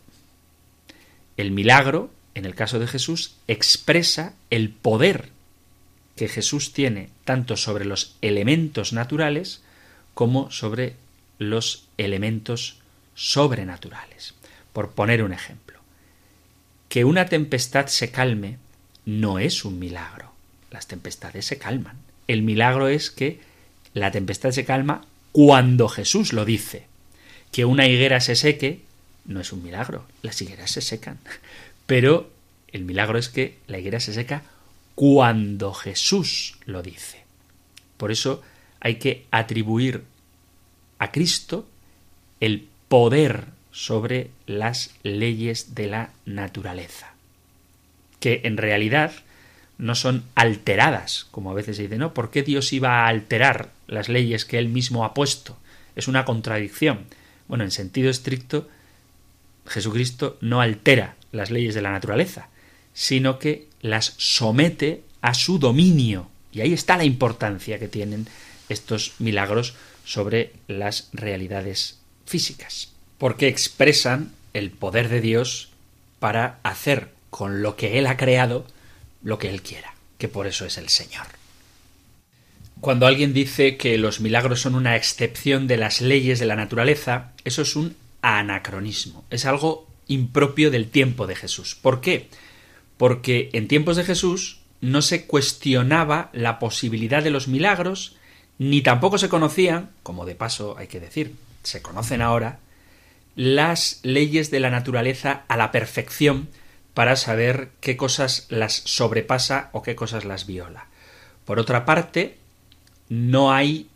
[1.37, 5.31] el milagro, en el caso de Jesús, expresa el poder
[6.17, 9.63] que Jesús tiene tanto sobre los elementos naturales
[10.15, 10.97] como sobre
[11.39, 12.79] los elementos
[13.15, 14.35] sobrenaturales.
[14.73, 15.79] Por poner un ejemplo,
[16.89, 18.59] que una tempestad se calme
[19.05, 20.33] no es un milagro.
[20.71, 21.97] Las tempestades se calman.
[22.29, 23.41] El milagro es que
[23.97, 26.85] la tempestad se calma cuando Jesús lo dice.
[27.51, 28.83] Que una higuera se seque
[29.25, 30.05] no es un milagro.
[30.21, 31.19] Las higueras se secan.
[31.87, 32.31] Pero
[32.73, 34.43] el milagro es que la higuera se seca
[34.95, 37.25] cuando Jesús lo dice.
[37.97, 38.43] Por eso
[38.81, 40.03] hay que atribuir
[40.99, 41.67] a Cristo
[42.41, 47.15] el poder sobre las leyes de la naturaleza,
[48.21, 49.13] que en realidad
[49.79, 52.15] no son alteradas, como a veces se dice, ¿no?
[52.15, 55.57] ¿Por qué Dios iba a alterar las leyes que él mismo ha puesto?
[55.95, 57.07] Es una contradicción.
[57.49, 58.69] Bueno, en sentido estricto,
[59.67, 62.49] Jesucristo no altera las leyes de la naturaleza,
[62.95, 66.31] sino que las somete a su dominio.
[66.53, 68.27] Y ahí está la importancia que tienen
[68.69, 75.69] estos milagros sobre las realidades físicas, porque expresan el poder de Dios
[76.19, 78.67] para hacer con lo que Él ha creado
[79.27, 81.27] lo que Él quiera, que por eso es el Señor.
[82.81, 87.33] Cuando alguien dice que los milagros son una excepción de las leyes de la naturaleza,
[87.45, 91.75] eso es un anacronismo, es algo impropio del tiempo de Jesús.
[91.75, 92.29] ¿Por qué?
[92.99, 98.15] Porque en tiempos de Jesús no se cuestionaba la posibilidad de los milagros,
[98.59, 101.35] ni tampoco se conocían, como de paso hay que decir,
[101.65, 102.61] se conocen ahora,
[103.35, 106.49] las leyes de la naturaleza a la perfección
[106.97, 110.87] para saber qué cosas las sobrepasa o qué cosas las viola.
[111.45, 112.39] Por otra parte,
[113.11, 113.91] no hay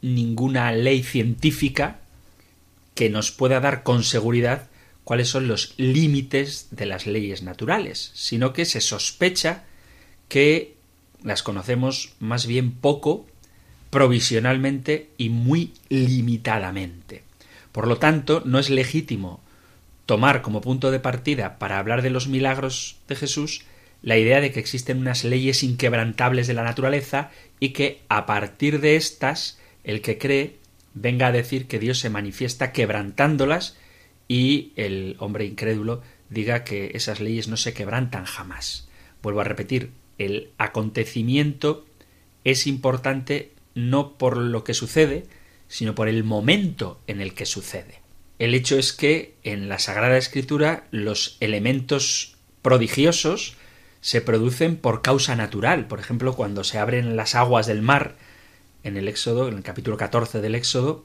[0.00, 1.98] ninguna ley científica
[2.94, 4.70] que nos pueda dar con seguridad
[5.04, 9.64] cuáles son los límites de las leyes naturales, sino que se sospecha
[10.30, 10.76] que
[11.22, 13.26] las conocemos más bien poco,
[13.90, 17.22] provisionalmente y muy limitadamente.
[17.70, 19.43] Por lo tanto, no es legítimo
[20.06, 23.64] tomar como punto de partida para hablar de los milagros de Jesús
[24.02, 28.80] la idea de que existen unas leyes inquebrantables de la naturaleza y que a partir
[28.80, 30.56] de estas el que cree
[30.92, 33.78] venga a decir que Dios se manifiesta quebrantándolas
[34.28, 38.88] y el hombre incrédulo diga que esas leyes no se quebrantan jamás.
[39.22, 41.86] Vuelvo a repetir, el acontecimiento
[42.44, 45.24] es importante no por lo que sucede,
[45.66, 48.03] sino por el momento en el que sucede.
[48.38, 53.56] El hecho es que en la Sagrada Escritura los elementos prodigiosos
[54.00, 55.86] se producen por causa natural.
[55.86, 58.16] Por ejemplo, cuando se abren las aguas del mar
[58.82, 61.04] en el Éxodo, en el capítulo 14 del Éxodo,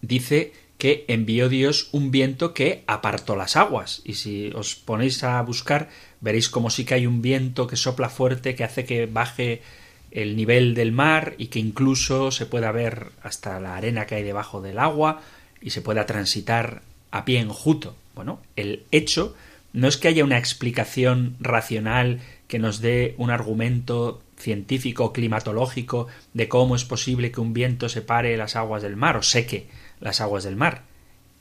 [0.00, 4.02] dice que envió Dios un viento que apartó las aguas.
[4.04, 5.88] Y si os ponéis a buscar,
[6.20, 9.62] veréis como sí que hay un viento que sopla fuerte, que hace que baje
[10.10, 14.22] el nivel del mar y que incluso se pueda ver hasta la arena que hay
[14.22, 15.20] debajo del agua
[15.66, 17.96] y se pueda transitar a pie enjuto.
[18.14, 19.34] Bueno, el hecho
[19.72, 26.46] no es que haya una explicación racional que nos dé un argumento científico climatológico de
[26.46, 29.66] cómo es posible que un viento separe las aguas del mar o seque
[29.98, 30.82] las aguas del mar.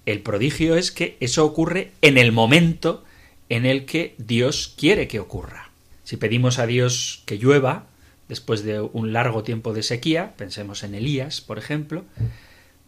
[0.07, 3.03] El prodigio es que eso ocurre en el momento
[3.49, 5.69] en el que Dios quiere que ocurra.
[6.03, 7.85] Si pedimos a Dios que llueva,
[8.27, 12.05] después de un largo tiempo de sequía, pensemos en Elías, por ejemplo,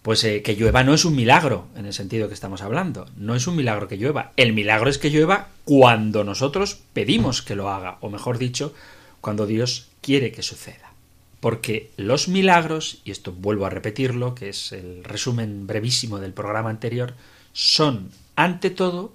[0.07, 3.35] pues eh, que llueva no es un milagro en el sentido que estamos hablando, no
[3.35, 7.69] es un milagro que llueva, el milagro es que llueva cuando nosotros pedimos que lo
[7.69, 8.73] haga, o mejor dicho,
[9.19, 10.93] cuando Dios quiere que suceda.
[11.41, 16.69] Porque los milagros, y esto vuelvo a repetirlo, que es el resumen brevísimo del programa
[16.69, 17.13] anterior,
[17.51, 19.13] son, ante todo,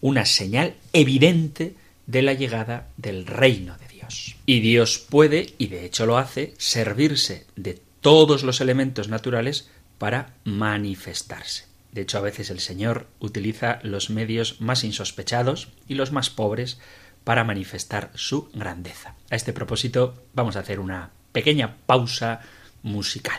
[0.00, 1.74] una señal evidente
[2.06, 4.36] de la llegada del reino de Dios.
[4.46, 9.68] Y Dios puede, y de hecho lo hace, servirse de todos los elementos naturales
[10.00, 11.66] para manifestarse.
[11.92, 16.78] De hecho, a veces el Señor utiliza los medios más insospechados y los más pobres
[17.22, 19.14] para manifestar su grandeza.
[19.30, 22.40] A este propósito vamos a hacer una pequeña pausa
[22.82, 23.38] musical.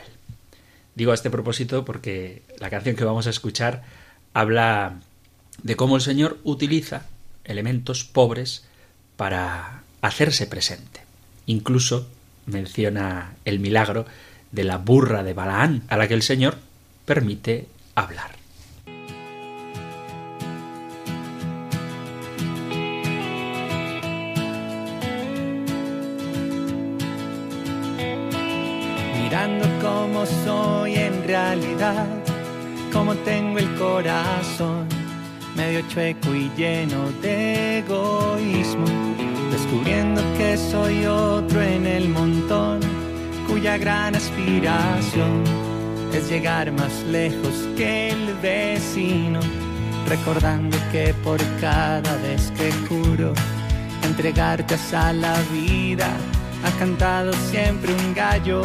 [0.94, 3.82] Digo a este propósito porque la canción que vamos a escuchar
[4.36, 5.00] habla
[5.64, 7.08] de cómo el Señor utiliza
[7.44, 8.66] elementos pobres
[9.18, 11.02] para hacerse presente.
[11.48, 12.08] Incluso
[12.46, 14.06] menciona el milagro
[14.52, 16.58] de la burra de Balaán, a la que el Señor
[17.06, 18.32] permite hablar.
[29.22, 32.08] Mirando cómo soy en realidad,
[32.92, 34.88] cómo tengo el corazón
[35.56, 38.86] medio chueco y lleno de egoísmo,
[39.52, 42.80] descubriendo que soy otro en el montón,
[43.62, 45.44] cuya gran aspiración
[46.12, 49.40] es llegar más lejos que el vecino,
[50.10, 53.34] recordando que por cada vez que juro
[54.02, 56.08] entregarte a la vida,
[56.66, 58.64] ha cantado siempre un gallo,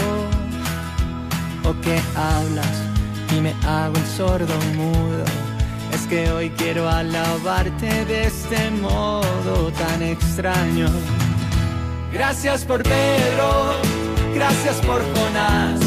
[1.63, 2.77] o que hablas
[3.37, 5.25] y me hago el sordo mudo.
[5.93, 10.89] Es que hoy quiero alabarte de este modo tan extraño.
[12.15, 13.75] Gracias por Pedro,
[14.37, 15.81] gracias por Jonás,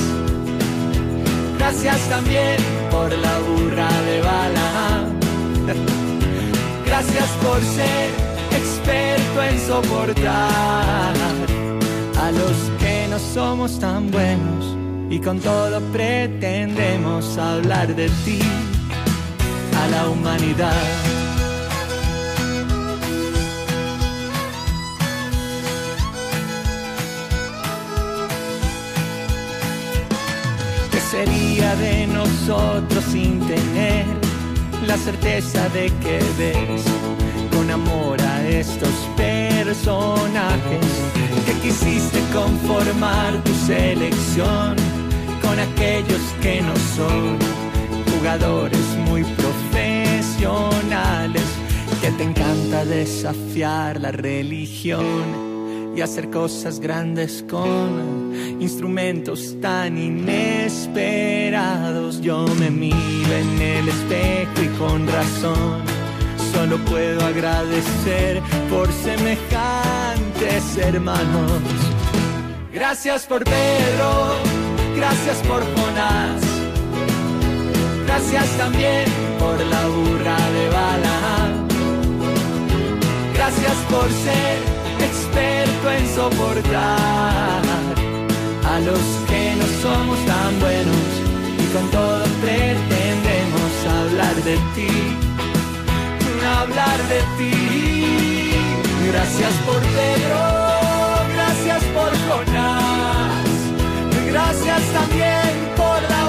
[1.60, 2.58] gracias también
[2.90, 5.06] por la burra de bala.
[6.86, 8.10] Gracias por ser
[8.52, 11.14] experto en soportar
[12.20, 14.76] a los que no somos tan buenos
[15.10, 18.40] y con todo pretendemos hablar de ti
[19.78, 21.19] a la humanidad.
[31.10, 34.06] Sería de nosotros sin tener
[34.86, 36.84] la certeza de que ves
[37.52, 40.86] con amor a estos personajes
[41.48, 44.76] que quisiste conformar tu selección
[45.42, 47.40] con aquellos que no son
[48.12, 51.44] jugadores muy profesionales,
[52.02, 55.49] que te encanta desafiar la religión
[55.96, 62.22] y hacer cosas grandes con instrumentos tan inesperados.
[62.22, 65.82] Yo me miro en el espejo y con razón
[66.54, 71.64] solo puedo agradecer por semejantes hermanos.
[72.74, 74.36] Gracias por Pedro,
[74.96, 76.60] gracias por Jonás
[78.10, 79.06] Gracias también
[79.38, 81.48] por la burra de bala.
[83.34, 84.79] Gracias por ser
[85.10, 87.62] experto en soportar
[88.72, 91.06] a los que no somos tan buenos.
[91.62, 94.94] Y con todo pretendemos hablar de ti,
[96.60, 98.54] hablar de ti.
[99.12, 100.42] Gracias por Pedro,
[101.36, 103.50] gracias por Jonás,
[104.32, 106.20] gracias también por la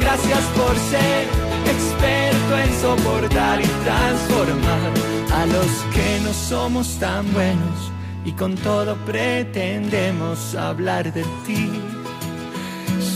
[0.00, 1.28] Gracias por ser
[1.66, 2.37] experto
[2.80, 4.92] soportar y transformar
[5.32, 7.92] a los que no somos tan buenos
[8.24, 11.70] y con todo pretendemos hablar de ti,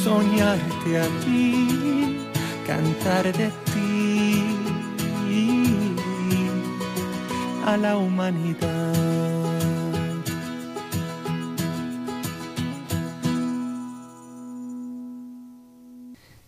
[0.04, 2.18] soñarte a ti,
[2.66, 4.42] cantar de ti
[7.66, 8.91] a la humanidad.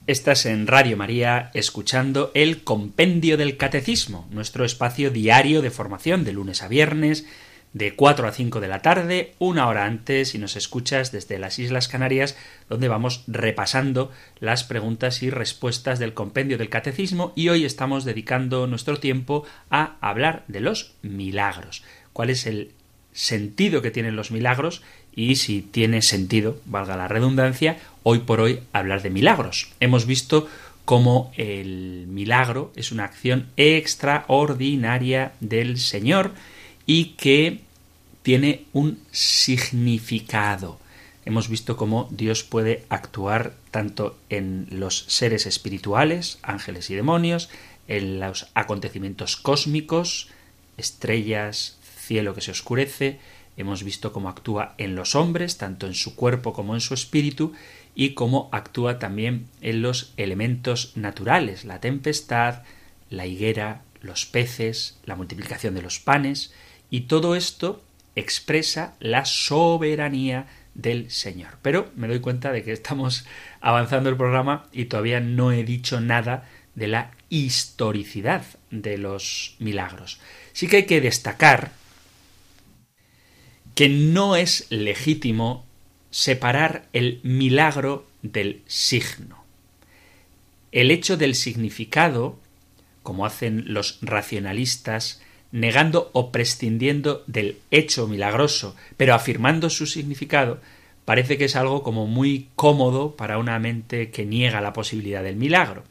[0.06, 6.34] Estás en Radio María escuchando el Compendio del Catecismo, nuestro espacio diario de formación de
[6.34, 7.24] lunes a viernes,
[7.72, 11.58] de 4 a 5 de la tarde, una hora antes, y nos escuchas desde las
[11.58, 12.36] Islas Canarias,
[12.68, 18.66] donde vamos repasando las preguntas y respuestas del Compendio del Catecismo, y hoy estamos dedicando
[18.66, 21.82] nuestro tiempo a hablar de los milagros.
[22.12, 22.72] ¿Cuál es el
[23.14, 24.82] sentido que tienen los milagros
[25.16, 29.72] y si tiene sentido, valga la redundancia, hoy por hoy hablar de milagros.
[29.80, 30.46] Hemos visto
[30.84, 36.32] cómo el milagro es una acción extraordinaria del Señor
[36.86, 37.60] y que
[38.22, 40.78] tiene un significado.
[41.24, 47.48] Hemos visto cómo Dios puede actuar tanto en los seres espirituales, ángeles y demonios,
[47.88, 50.28] en los acontecimientos cósmicos,
[50.76, 53.18] estrellas, cielo que se oscurece,
[53.56, 57.52] hemos visto cómo actúa en los hombres, tanto en su cuerpo como en su espíritu,
[57.94, 62.62] y cómo actúa también en los elementos naturales, la tempestad,
[63.10, 66.52] la higuera, los peces, la multiplicación de los panes,
[66.90, 67.82] y todo esto
[68.16, 71.58] expresa la soberanía del Señor.
[71.62, 73.26] Pero me doy cuenta de que estamos
[73.60, 80.20] avanzando el programa y todavía no he dicho nada de la historicidad de los milagros.
[80.52, 81.72] Sí que hay que destacar
[83.74, 85.64] que no es legítimo
[86.14, 89.42] separar el milagro del signo.
[90.70, 92.38] El hecho del significado
[93.02, 100.60] como hacen los racionalistas, negando o prescindiendo del hecho milagroso, pero afirmando su significado,
[101.04, 105.34] parece que es algo como muy cómodo para una mente que niega la posibilidad del
[105.34, 105.82] milagro.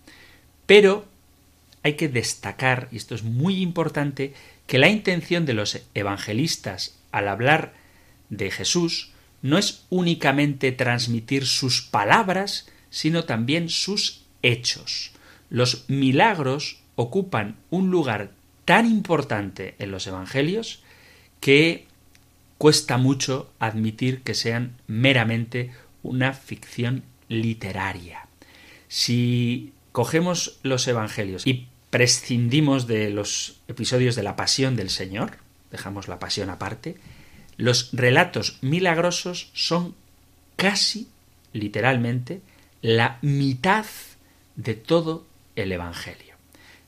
[0.66, 1.06] Pero
[1.84, 4.34] hay que destacar, y esto es muy importante,
[4.68, 7.74] que la intención de los evangelistas al hablar
[8.30, 9.13] de Jesús
[9.44, 15.12] no es únicamente transmitir sus palabras, sino también sus hechos.
[15.50, 18.32] Los milagros ocupan un lugar
[18.66, 20.82] tan importante en los evangelios
[21.40, 21.86] que
[22.58, 25.72] cuesta mucho admitir que sean meramente
[26.02, 28.28] una ficción literaria.
[28.88, 35.38] Si cogemos los evangelios y prescindimos de los episodios de la pasión del Señor,
[35.70, 36.96] dejamos la pasión aparte,
[37.64, 39.96] los relatos milagrosos son
[40.58, 41.08] casi,
[41.54, 42.42] literalmente,
[42.82, 43.86] la mitad
[44.58, 46.36] de todo el Evangelio.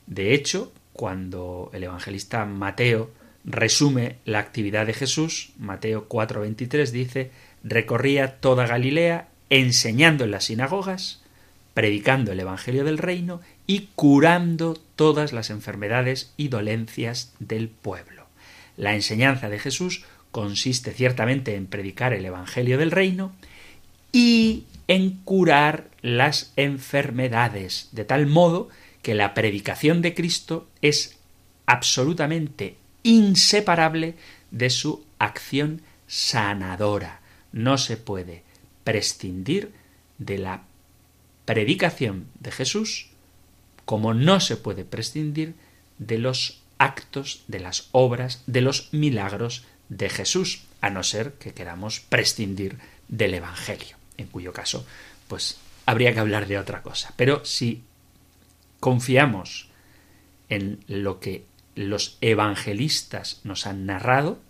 [0.06, 3.10] De hecho, cuando el evangelista Mateo
[3.42, 7.30] resume la actividad de Jesús, Mateo 4:23 dice,
[7.64, 11.22] recorría toda Galilea enseñando en las sinagogas,
[11.72, 18.26] predicando el Evangelio del reino y curando todas las enfermedades y dolencias del pueblo.
[18.76, 23.32] La enseñanza de Jesús consiste ciertamente en predicar el Evangelio del reino
[24.12, 28.68] y en curar las enfermedades, de tal modo
[29.02, 31.16] que la predicación de Cristo es
[31.66, 34.14] absolutamente inseparable
[34.50, 37.20] de su acción sanadora.
[37.52, 38.42] No se puede
[38.84, 39.72] prescindir
[40.18, 40.62] de la
[41.44, 43.08] predicación de Jesús
[43.84, 45.54] como no se puede prescindir
[45.98, 51.54] de los actos, de las obras, de los milagros de Jesús, a no ser que
[51.54, 52.78] queramos prescindir
[53.08, 54.86] del Evangelio, en cuyo caso,
[55.28, 57.12] pues habría que hablar de otra cosa.
[57.16, 57.82] Pero si
[58.80, 59.68] confiamos
[60.48, 64.40] en lo que los evangelistas nos han narrado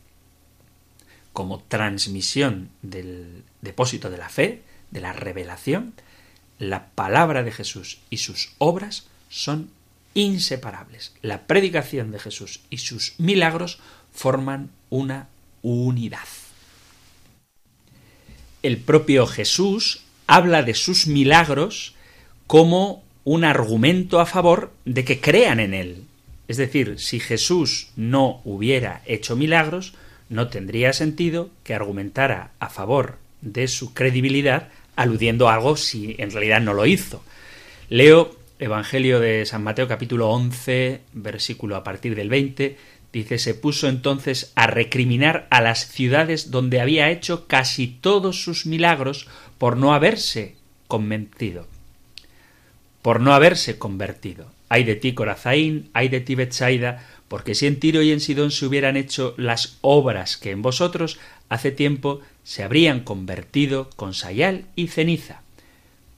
[1.33, 5.95] como transmisión del depósito de la fe, de la revelación,
[6.59, 9.71] la palabra de Jesús y sus obras son
[10.15, 11.15] inseparables.
[11.21, 13.81] La predicación de Jesús y sus milagros
[14.17, 15.29] forman una
[15.63, 16.27] unidad.
[18.63, 21.95] El propio Jesús habla de sus milagros
[22.47, 26.05] como un argumento a favor de que crean en él.
[26.49, 29.95] Es decir, si Jesús no hubiera hecho milagros,
[30.29, 36.31] no tendría sentido que argumentara a favor de su credibilidad aludiendo a algo si en
[36.31, 37.23] realidad no lo hizo.
[37.89, 42.79] Leo Evangelio de San Mateo capítulo 11, versículo a partir del 20,
[43.13, 48.67] dice, se puso entonces a recriminar a las ciudades donde había hecho casi todos sus
[48.67, 49.27] milagros
[49.59, 51.67] por no haberse convencido,
[53.03, 54.51] por no haberse convertido.
[54.69, 58.51] Ay de ti, Corazaín, ay de ti, Betsaida, porque si en Tiro y en Sidón
[58.51, 64.67] se hubieran hecho las obras que en vosotros hace tiempo se habrían convertido con sayal
[64.77, 65.43] y ceniza.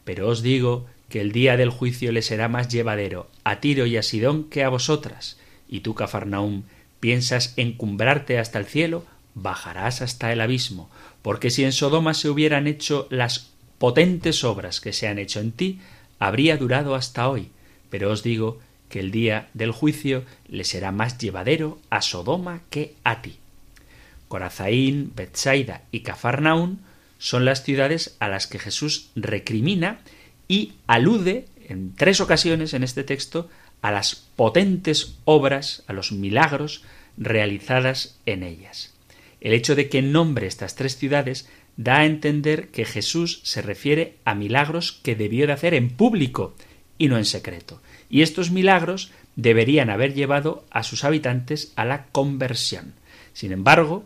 [0.04, 3.96] Pero os digo que el día del juicio le será más llevadero a Tiro y
[3.96, 5.38] a Sidón que a vosotras.
[5.68, 6.64] Y tú, Cafarnaum,
[7.00, 10.90] piensas encumbrarte hasta el cielo, bajarás hasta el abismo,
[11.22, 15.52] porque si en Sodoma se hubieran hecho las potentes obras que se han hecho en
[15.52, 15.80] ti,
[16.18, 17.50] habría durado hasta hoy.
[17.90, 22.94] Pero os digo que el día del juicio le será más llevadero a Sodoma que
[23.04, 23.38] a ti.
[24.28, 26.80] Corazaín, Bethsaida y Cafarnaún
[27.18, 30.00] son las ciudades a las que Jesús recrimina
[30.48, 33.48] y alude en tres ocasiones en este texto
[33.82, 36.82] a las potentes obras, a los milagros
[37.16, 38.94] realizadas en ellas.
[39.40, 44.16] El hecho de que nombre estas tres ciudades da a entender que Jesús se refiere
[44.24, 46.54] a milagros que debió de hacer en público
[46.98, 47.80] y no en secreto.
[48.10, 52.94] Y estos milagros deberían haber llevado a sus habitantes a la conversión.
[53.32, 54.04] Sin embargo,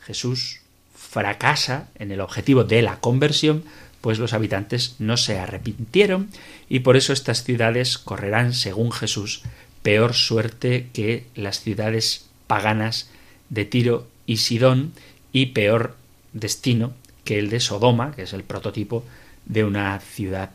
[0.00, 0.60] Jesús
[0.94, 3.64] fracasa en el objetivo de la conversión
[4.04, 6.28] pues los habitantes no se arrepintieron
[6.68, 9.40] y por eso estas ciudades correrán, según Jesús,
[9.82, 13.08] peor suerte que las ciudades paganas
[13.48, 14.92] de Tiro y Sidón
[15.32, 15.96] y peor
[16.34, 16.92] destino
[17.24, 19.06] que el de Sodoma, que es el prototipo
[19.46, 20.50] de una ciudad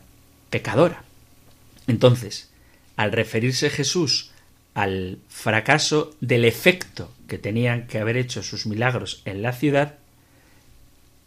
[0.50, 1.02] pecadora.
[1.88, 2.50] Entonces,
[2.94, 4.30] al referirse Jesús
[4.74, 9.96] al fracaso del efecto que tenían que haber hecho sus milagros en la ciudad,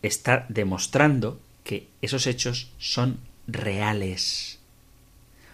[0.01, 4.59] está demostrando que esos hechos son reales.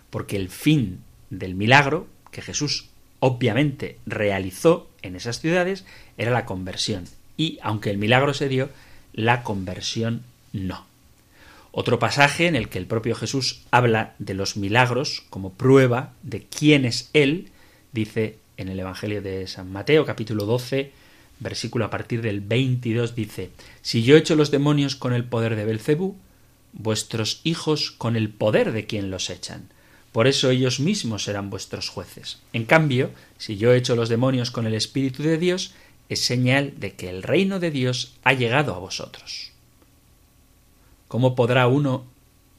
[0.10, 2.90] Porque el fin del milagro que Jesús
[3.20, 5.86] obviamente realizó en esas ciudades
[6.18, 7.06] era la conversión.
[7.38, 8.70] Y aunque el milagro se dio,
[9.14, 10.86] la conversión no.
[11.72, 16.46] Otro pasaje en el que el propio Jesús habla de los milagros como prueba de
[16.46, 17.52] quién es Él
[17.92, 20.92] dice en el Evangelio de San Mateo, capítulo 12,
[21.40, 25.66] versículo a partir del 22, dice, Si yo echo los demonios con el poder de
[25.66, 26.16] Belcebú,
[26.74, 29.70] vuestros hijos con el poder de quien los echan.
[30.12, 32.40] Por eso ellos mismos serán vuestros jueces.
[32.54, 35.74] En cambio, si yo echo los demonios con el Espíritu de Dios,
[36.10, 39.52] es señal de que el reino de Dios ha llegado a vosotros.
[41.08, 42.06] ¿Cómo podrá uno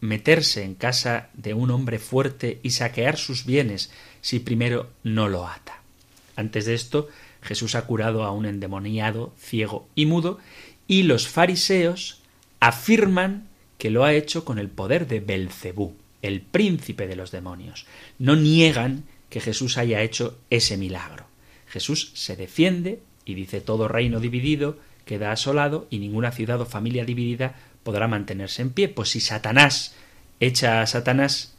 [0.01, 5.47] meterse en casa de un hombre fuerte y saquear sus bienes si primero no lo
[5.47, 5.83] ata?
[6.37, 7.09] Antes de esto,
[7.43, 10.39] Jesús ha curado a un endemoniado, ciego y mudo,
[10.87, 12.21] y los fariseos
[12.61, 17.87] afirman que lo ha hecho con el poder de Belcebú, el príncipe de los demonios.
[18.19, 21.27] No niegan que Jesús haya hecho ese milagro.
[21.67, 27.05] Jesús se defiende y dice todo reino dividido queda asolado y ninguna ciudad o familia
[27.05, 28.89] dividida podrá mantenerse en pie.
[28.89, 29.95] Pues si Satanás
[30.41, 31.55] echa a Satanás,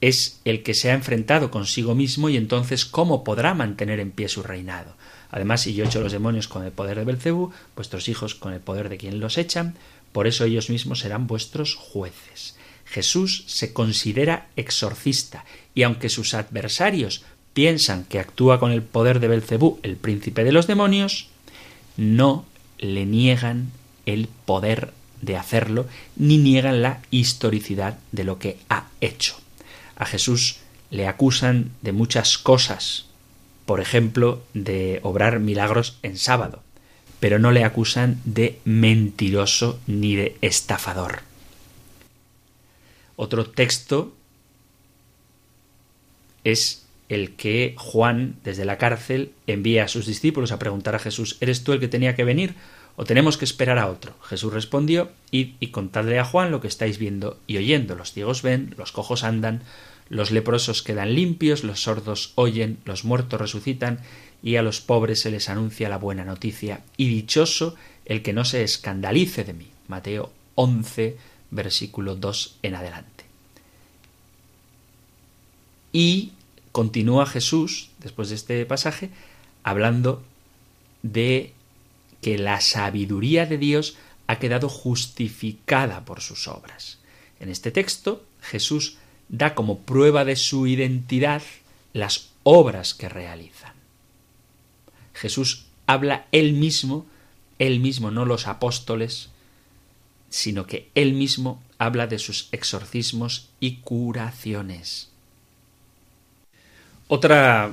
[0.00, 4.28] es el que se ha enfrentado consigo mismo y entonces cómo podrá mantener en pie
[4.28, 4.94] su reinado.
[5.30, 8.60] Además, si yo echo los demonios con el poder de Belcebú, vuestros hijos con el
[8.60, 9.74] poder de quien los echan,
[10.12, 12.56] por eso ellos mismos serán vuestros jueces.
[12.84, 15.44] Jesús se considera exorcista,
[15.74, 17.22] y aunque sus adversarios
[17.52, 21.28] piensan que actúa con el poder de Belcebú, el príncipe de los demonios,
[21.96, 22.44] no
[22.78, 23.70] le niegan
[24.06, 24.92] el poder
[25.22, 25.86] de hacerlo,
[26.16, 29.36] ni niegan la historicidad de lo que ha hecho.
[30.00, 30.56] A Jesús
[30.90, 33.04] le acusan de muchas cosas,
[33.66, 36.62] por ejemplo, de obrar milagros en sábado,
[37.20, 41.20] pero no le acusan de mentiroso ni de estafador.
[43.16, 44.14] Otro texto
[46.44, 51.36] es el que Juan, desde la cárcel, envía a sus discípulos a preguntar a Jesús
[51.40, 52.54] ¿Eres tú el que tenía que venir
[52.96, 54.14] o tenemos que esperar a otro?
[54.22, 57.94] Jesús respondió Id y contadle a Juan lo que estáis viendo y oyendo.
[57.94, 59.62] Los ciegos ven, los cojos andan,
[60.08, 64.00] los leprosos quedan limpios, los sordos oyen, los muertos resucitan,
[64.42, 68.44] y a los pobres se les anuncia la buena noticia, y dichoso el que no
[68.44, 69.68] se escandalice de mí.
[69.86, 71.16] Mateo 11,
[71.50, 73.24] versículo 2 en adelante.
[75.92, 76.32] Y
[76.72, 79.10] continúa Jesús, después de este pasaje,
[79.62, 80.22] hablando
[81.02, 81.52] de
[82.20, 83.96] que la sabiduría de Dios
[84.26, 86.98] ha quedado justificada por sus obras.
[87.40, 88.96] En este texto, Jesús
[89.28, 91.42] da como prueba de su identidad
[91.92, 93.72] las obras que realizan.
[95.14, 97.06] Jesús habla él mismo,
[97.58, 99.30] él mismo, no los apóstoles,
[100.28, 105.10] sino que él mismo habla de sus exorcismos y curaciones.
[107.08, 107.72] Otra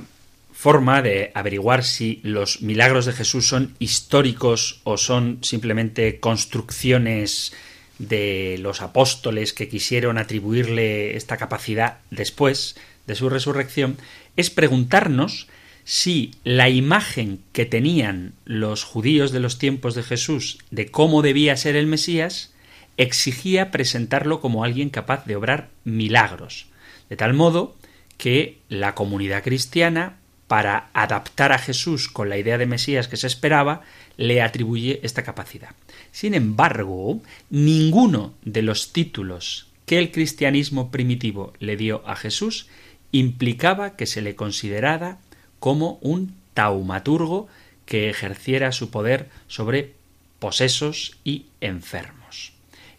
[0.58, 7.52] forma de averiguar si los milagros de Jesús son históricos o son simplemente construcciones
[8.00, 12.74] de los apóstoles que quisieron atribuirle esta capacidad después
[13.06, 13.98] de su resurrección,
[14.34, 15.46] es preguntarnos
[15.84, 21.56] si la imagen que tenían los judíos de los tiempos de Jesús de cómo debía
[21.56, 22.52] ser el Mesías
[22.96, 26.66] exigía presentarlo como alguien capaz de obrar milagros,
[27.08, 27.76] de tal modo
[28.16, 30.16] que la comunidad cristiana,
[30.48, 33.82] para adaptar a Jesús con la idea de Mesías que se esperaba,
[34.16, 35.70] le atribuye esta capacidad.
[36.10, 37.20] Sin embargo,
[37.50, 42.66] ninguno de los títulos que el cristianismo primitivo le dio a Jesús
[43.12, 45.18] implicaba que se le considerara
[45.60, 47.48] como un taumaturgo
[47.86, 49.94] que ejerciera su poder sobre
[50.38, 52.52] posesos y enfermos.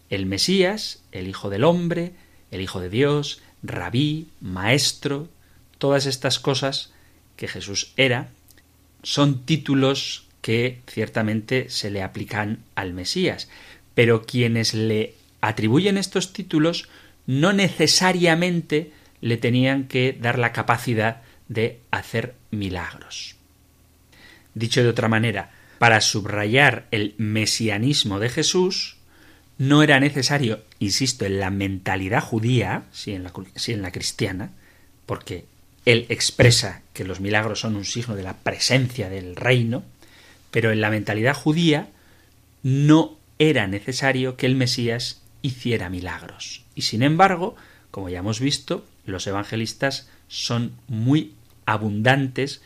[0.08, 2.12] El Mesías, el Hijo del Hombre,
[2.50, 5.28] el Hijo de Dios, rabí, maestro,
[5.78, 6.92] todas estas cosas
[7.40, 8.28] que Jesús era,
[9.02, 13.48] son títulos que ciertamente se le aplican al Mesías,
[13.94, 16.90] pero quienes le atribuyen estos títulos
[17.26, 23.36] no necesariamente le tenían que dar la capacidad de hacer milagros.
[24.54, 28.98] Dicho de otra manera, para subrayar el mesianismo de Jesús,
[29.56, 34.52] no era necesario, insisto, en la mentalidad judía, si en la, si en la cristiana,
[35.06, 35.46] porque
[35.84, 39.82] él expresa que los milagros son un signo de la presencia del reino,
[40.50, 41.88] pero en la mentalidad judía
[42.62, 46.62] no era necesario que el Mesías hiciera milagros.
[46.74, 47.56] Y sin embargo,
[47.90, 52.62] como ya hemos visto, los evangelistas son muy abundantes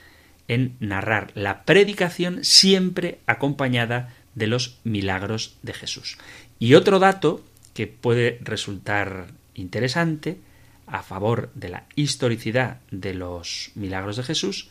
[0.49, 6.19] en narrar la predicación siempre acompañada de los milagros de Jesús.
[6.59, 10.39] Y otro dato que puede resultar interesante
[10.87, 14.69] a favor de la historicidad de los milagros de Jesús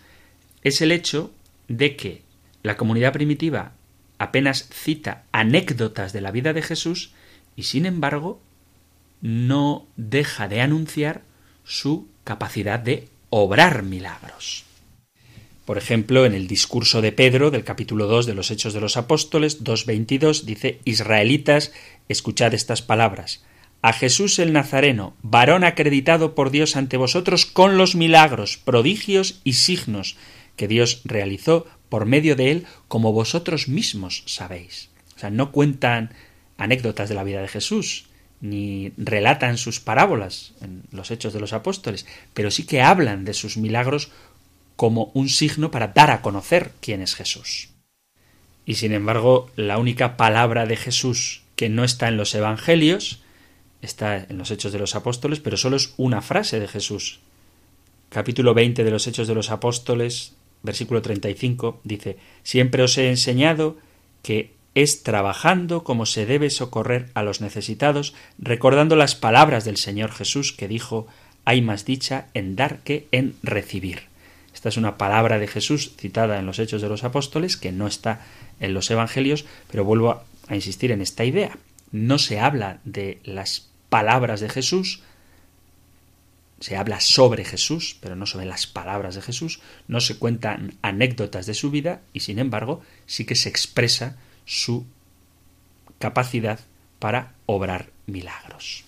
[0.64, 1.32] es el hecho
[1.68, 2.22] de que
[2.62, 3.74] la comunidad primitiva
[4.18, 7.12] apenas cita anécdotas de la vida de Jesús
[7.56, 8.42] y sin embargo
[9.22, 11.22] no deja de anunciar
[11.64, 14.66] su capacidad de obrar milagros.
[15.66, 18.98] Por ejemplo, en el discurso de Pedro del capítulo 2 de los Hechos de los
[18.98, 21.72] Apóstoles 2.22 dice Israelitas,
[22.10, 23.46] escuchad estas palabras.
[23.84, 29.54] A Jesús el Nazareno, varón acreditado por Dios ante vosotros con los milagros, prodigios y
[29.54, 30.16] signos
[30.56, 34.90] que Dios realizó por medio de él, como vosotros mismos sabéis.
[35.18, 36.14] O sea, no cuentan
[36.58, 38.06] anécdotas de la vida de Jesús,
[38.40, 43.34] ni relatan sus parábolas en los hechos de los apóstoles, pero sí que hablan de
[43.34, 44.12] sus milagros
[44.78, 47.68] como un signo para dar a conocer quién es Jesús.
[48.66, 53.20] Y sin embargo, la única palabra de Jesús que no está en los Evangelios
[53.84, 57.20] está en los Hechos de los Apóstoles, pero solo es una frase de Jesús.
[58.10, 63.78] Capítulo 20 de los Hechos de los Apóstoles, versículo 35, dice, Siempre os he enseñado
[64.22, 70.12] que es trabajando como se debe socorrer a los necesitados, recordando las palabras del Señor
[70.12, 71.08] Jesús que dijo,
[71.46, 74.04] hay más dicha en dar que en recibir.
[74.54, 77.86] Esta es una palabra de Jesús citada en los Hechos de los Apóstoles, que no
[77.86, 78.22] está
[78.60, 81.58] en los Evangelios, pero vuelvo a insistir en esta idea.
[81.92, 85.02] No se habla de las palabras de Jesús,
[86.60, 91.46] se habla sobre Jesús, pero no sobre las palabras de Jesús, no se cuentan anécdotas
[91.46, 94.88] de su vida y sin embargo sí que se expresa su
[96.00, 96.60] capacidad
[96.98, 98.84] para obrar milagros.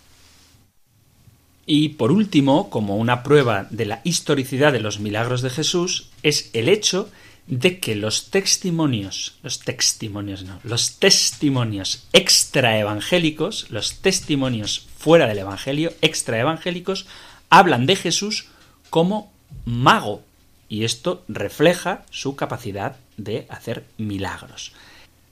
[1.67, 6.49] Y por último, como una prueba de la historicidad de los milagros de Jesús, es
[6.53, 7.11] el hecho
[7.45, 15.93] de que los testimonios, los testimonios no, los testimonios extraevangélicos, los testimonios fuera del Evangelio,
[16.01, 17.05] extraevangélicos,
[17.51, 18.47] hablan de Jesús
[18.89, 19.31] como
[19.63, 20.23] mago,
[20.67, 24.73] y esto refleja su capacidad de hacer milagros.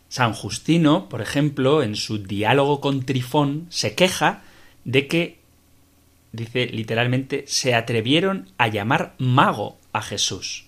[0.10, 4.44] San Justino, por ejemplo, en su diálogo con Trifón, se queja
[4.86, 5.40] de que
[6.34, 10.66] dice literalmente, se atrevieron a llamar mago a Jesús.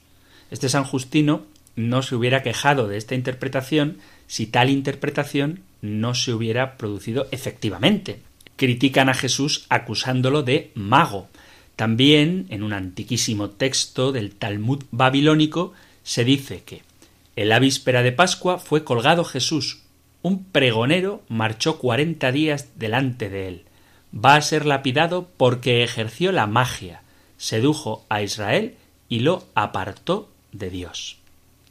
[0.49, 1.45] Este San Justino
[1.75, 8.21] no se hubiera quejado de esta interpretación si tal interpretación no se hubiera producido efectivamente.
[8.55, 11.27] Critican a Jesús acusándolo de mago.
[11.75, 16.83] También, en un antiquísimo texto del Talmud babilónico, se dice que
[17.35, 19.81] en la víspera de Pascua fue colgado Jesús.
[20.21, 23.65] Un pregonero marchó cuarenta días delante de él
[24.15, 27.01] va a ser lapidado porque ejerció la magia,
[27.37, 28.75] sedujo a Israel
[29.09, 31.17] y lo apartó de Dios.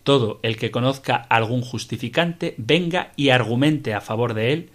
[0.03, 4.70] Todo el que conozca algún justificante venga y argumente a favor de él,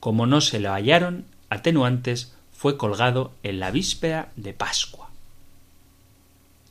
[0.00, 5.10] como no se lo hallaron atenuantes, fue colgado en la víspera de Pascua.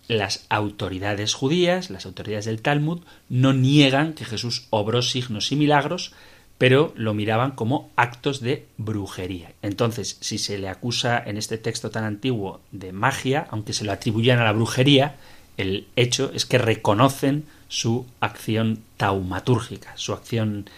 [0.07, 6.13] Las autoridades judías, las autoridades del Talmud, no niegan que Jesús obró signos y milagros,
[6.57, 9.53] pero lo miraban como actos de brujería.
[9.61, 13.91] Entonces, si se le acusa en este texto tan antiguo de magia, aunque se lo
[13.91, 15.15] atribuyan a la brujería,
[15.57, 20.69] el hecho es que reconocen su acción taumatúrgica, su acción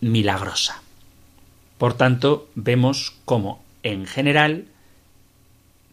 [0.00, 0.82] milagrosa.
[1.78, 4.66] Por tanto, vemos cómo, en general,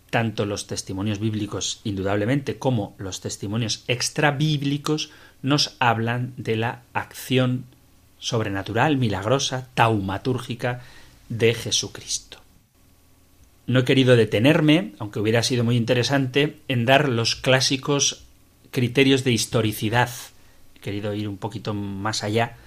[0.09, 5.11] tanto los testimonios bíblicos, indudablemente, como los testimonios extrabíblicos,
[5.41, 7.65] nos hablan de la acción
[8.19, 10.81] sobrenatural, milagrosa, taumatúrgica
[11.29, 12.37] de Jesucristo.
[13.65, 18.23] No he querido detenerme, aunque hubiera sido muy interesante, en dar los clásicos
[18.71, 20.09] criterios de historicidad.
[20.75, 22.57] He querido ir un poquito más allá.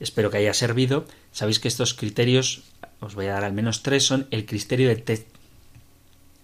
[0.00, 1.06] Espero que haya servido.
[1.32, 2.62] Sabéis que estos criterios,
[3.00, 4.96] os voy a dar al menos tres, son el criterio de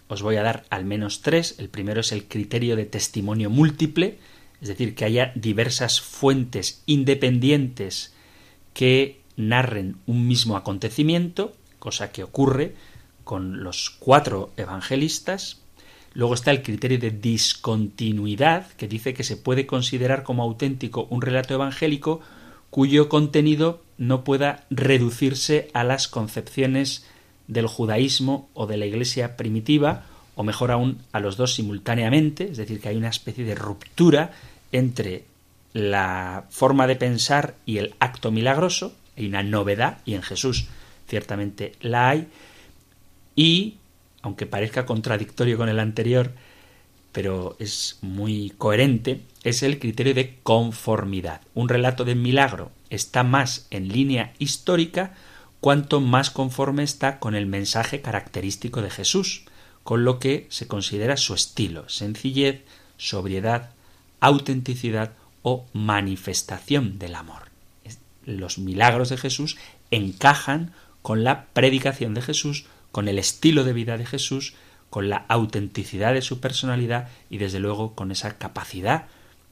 [0.08, 1.56] os voy a dar al menos tres.
[1.58, 4.18] El primero es el criterio de testimonio múltiple,
[4.60, 8.14] es decir, que haya diversas fuentes independientes
[8.72, 12.74] que narren un mismo acontecimiento, cosa que ocurre
[13.24, 15.60] con los cuatro evangelistas.
[16.12, 21.22] Luego está el criterio de discontinuidad, que dice que se puede considerar como auténtico un
[21.22, 22.20] relato evangélico
[22.74, 27.06] cuyo contenido no pueda reducirse a las concepciones
[27.46, 32.56] del judaísmo o de la iglesia primitiva, o mejor aún a los dos simultáneamente, es
[32.56, 34.32] decir, que hay una especie de ruptura
[34.72, 35.22] entre
[35.72, 40.66] la forma de pensar y el acto milagroso, hay una novedad, y en Jesús
[41.06, 42.26] ciertamente la hay,
[43.36, 43.76] y,
[44.20, 46.32] aunque parezca contradictorio con el anterior,
[47.12, 51.42] pero es muy coherente, es el criterio de conformidad.
[51.54, 55.14] Un relato de milagro está más en línea histórica
[55.60, 59.44] cuanto más conforme está con el mensaje característico de Jesús,
[59.82, 62.62] con lo que se considera su estilo, sencillez,
[62.96, 63.70] sobriedad,
[64.20, 67.50] autenticidad o manifestación del amor.
[68.24, 69.58] Los milagros de Jesús
[69.90, 70.72] encajan
[71.02, 74.54] con la predicación de Jesús, con el estilo de vida de Jesús,
[74.88, 79.06] con la autenticidad de su personalidad y desde luego con esa capacidad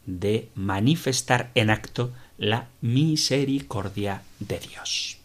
[0.07, 5.19] de manifestar en acto la misericordia de Dios.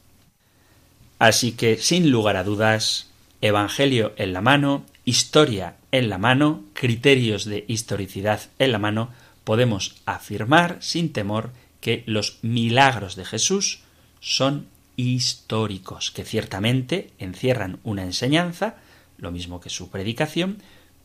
[1.20, 3.10] Así que, sin lugar a dudas,
[3.42, 9.10] Evangelio en la mano, historia en la mano, criterios de historicidad en la mano,
[9.44, 11.52] podemos afirmar sin temor
[11.82, 13.84] que los milagros de Jesús
[14.20, 18.76] son históricos, que ciertamente encierran una enseñanza,
[19.18, 20.58] lo mismo que su predicación,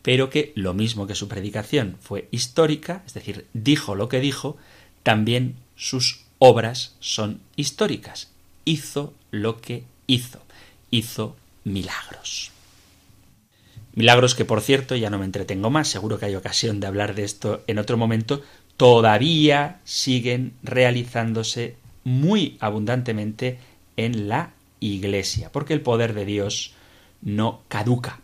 [0.03, 4.57] pero que lo mismo que su predicación fue histórica, es decir, dijo lo que dijo,
[5.03, 8.31] también sus obras son históricas.
[8.65, 10.41] Hizo lo que hizo.
[10.91, 12.51] Hizo milagros.
[13.95, 17.15] Milagros que, por cierto, ya no me entretengo más, seguro que hay ocasión de hablar
[17.15, 18.43] de esto en otro momento,
[18.77, 23.59] todavía siguen realizándose muy abundantemente
[23.97, 24.51] en la
[24.81, 26.73] Iglesia, porque el poder de Dios
[27.21, 28.22] no caduca.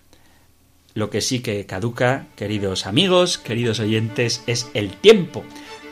[0.99, 5.45] Lo que sí que caduca, queridos amigos, queridos oyentes, es el tiempo.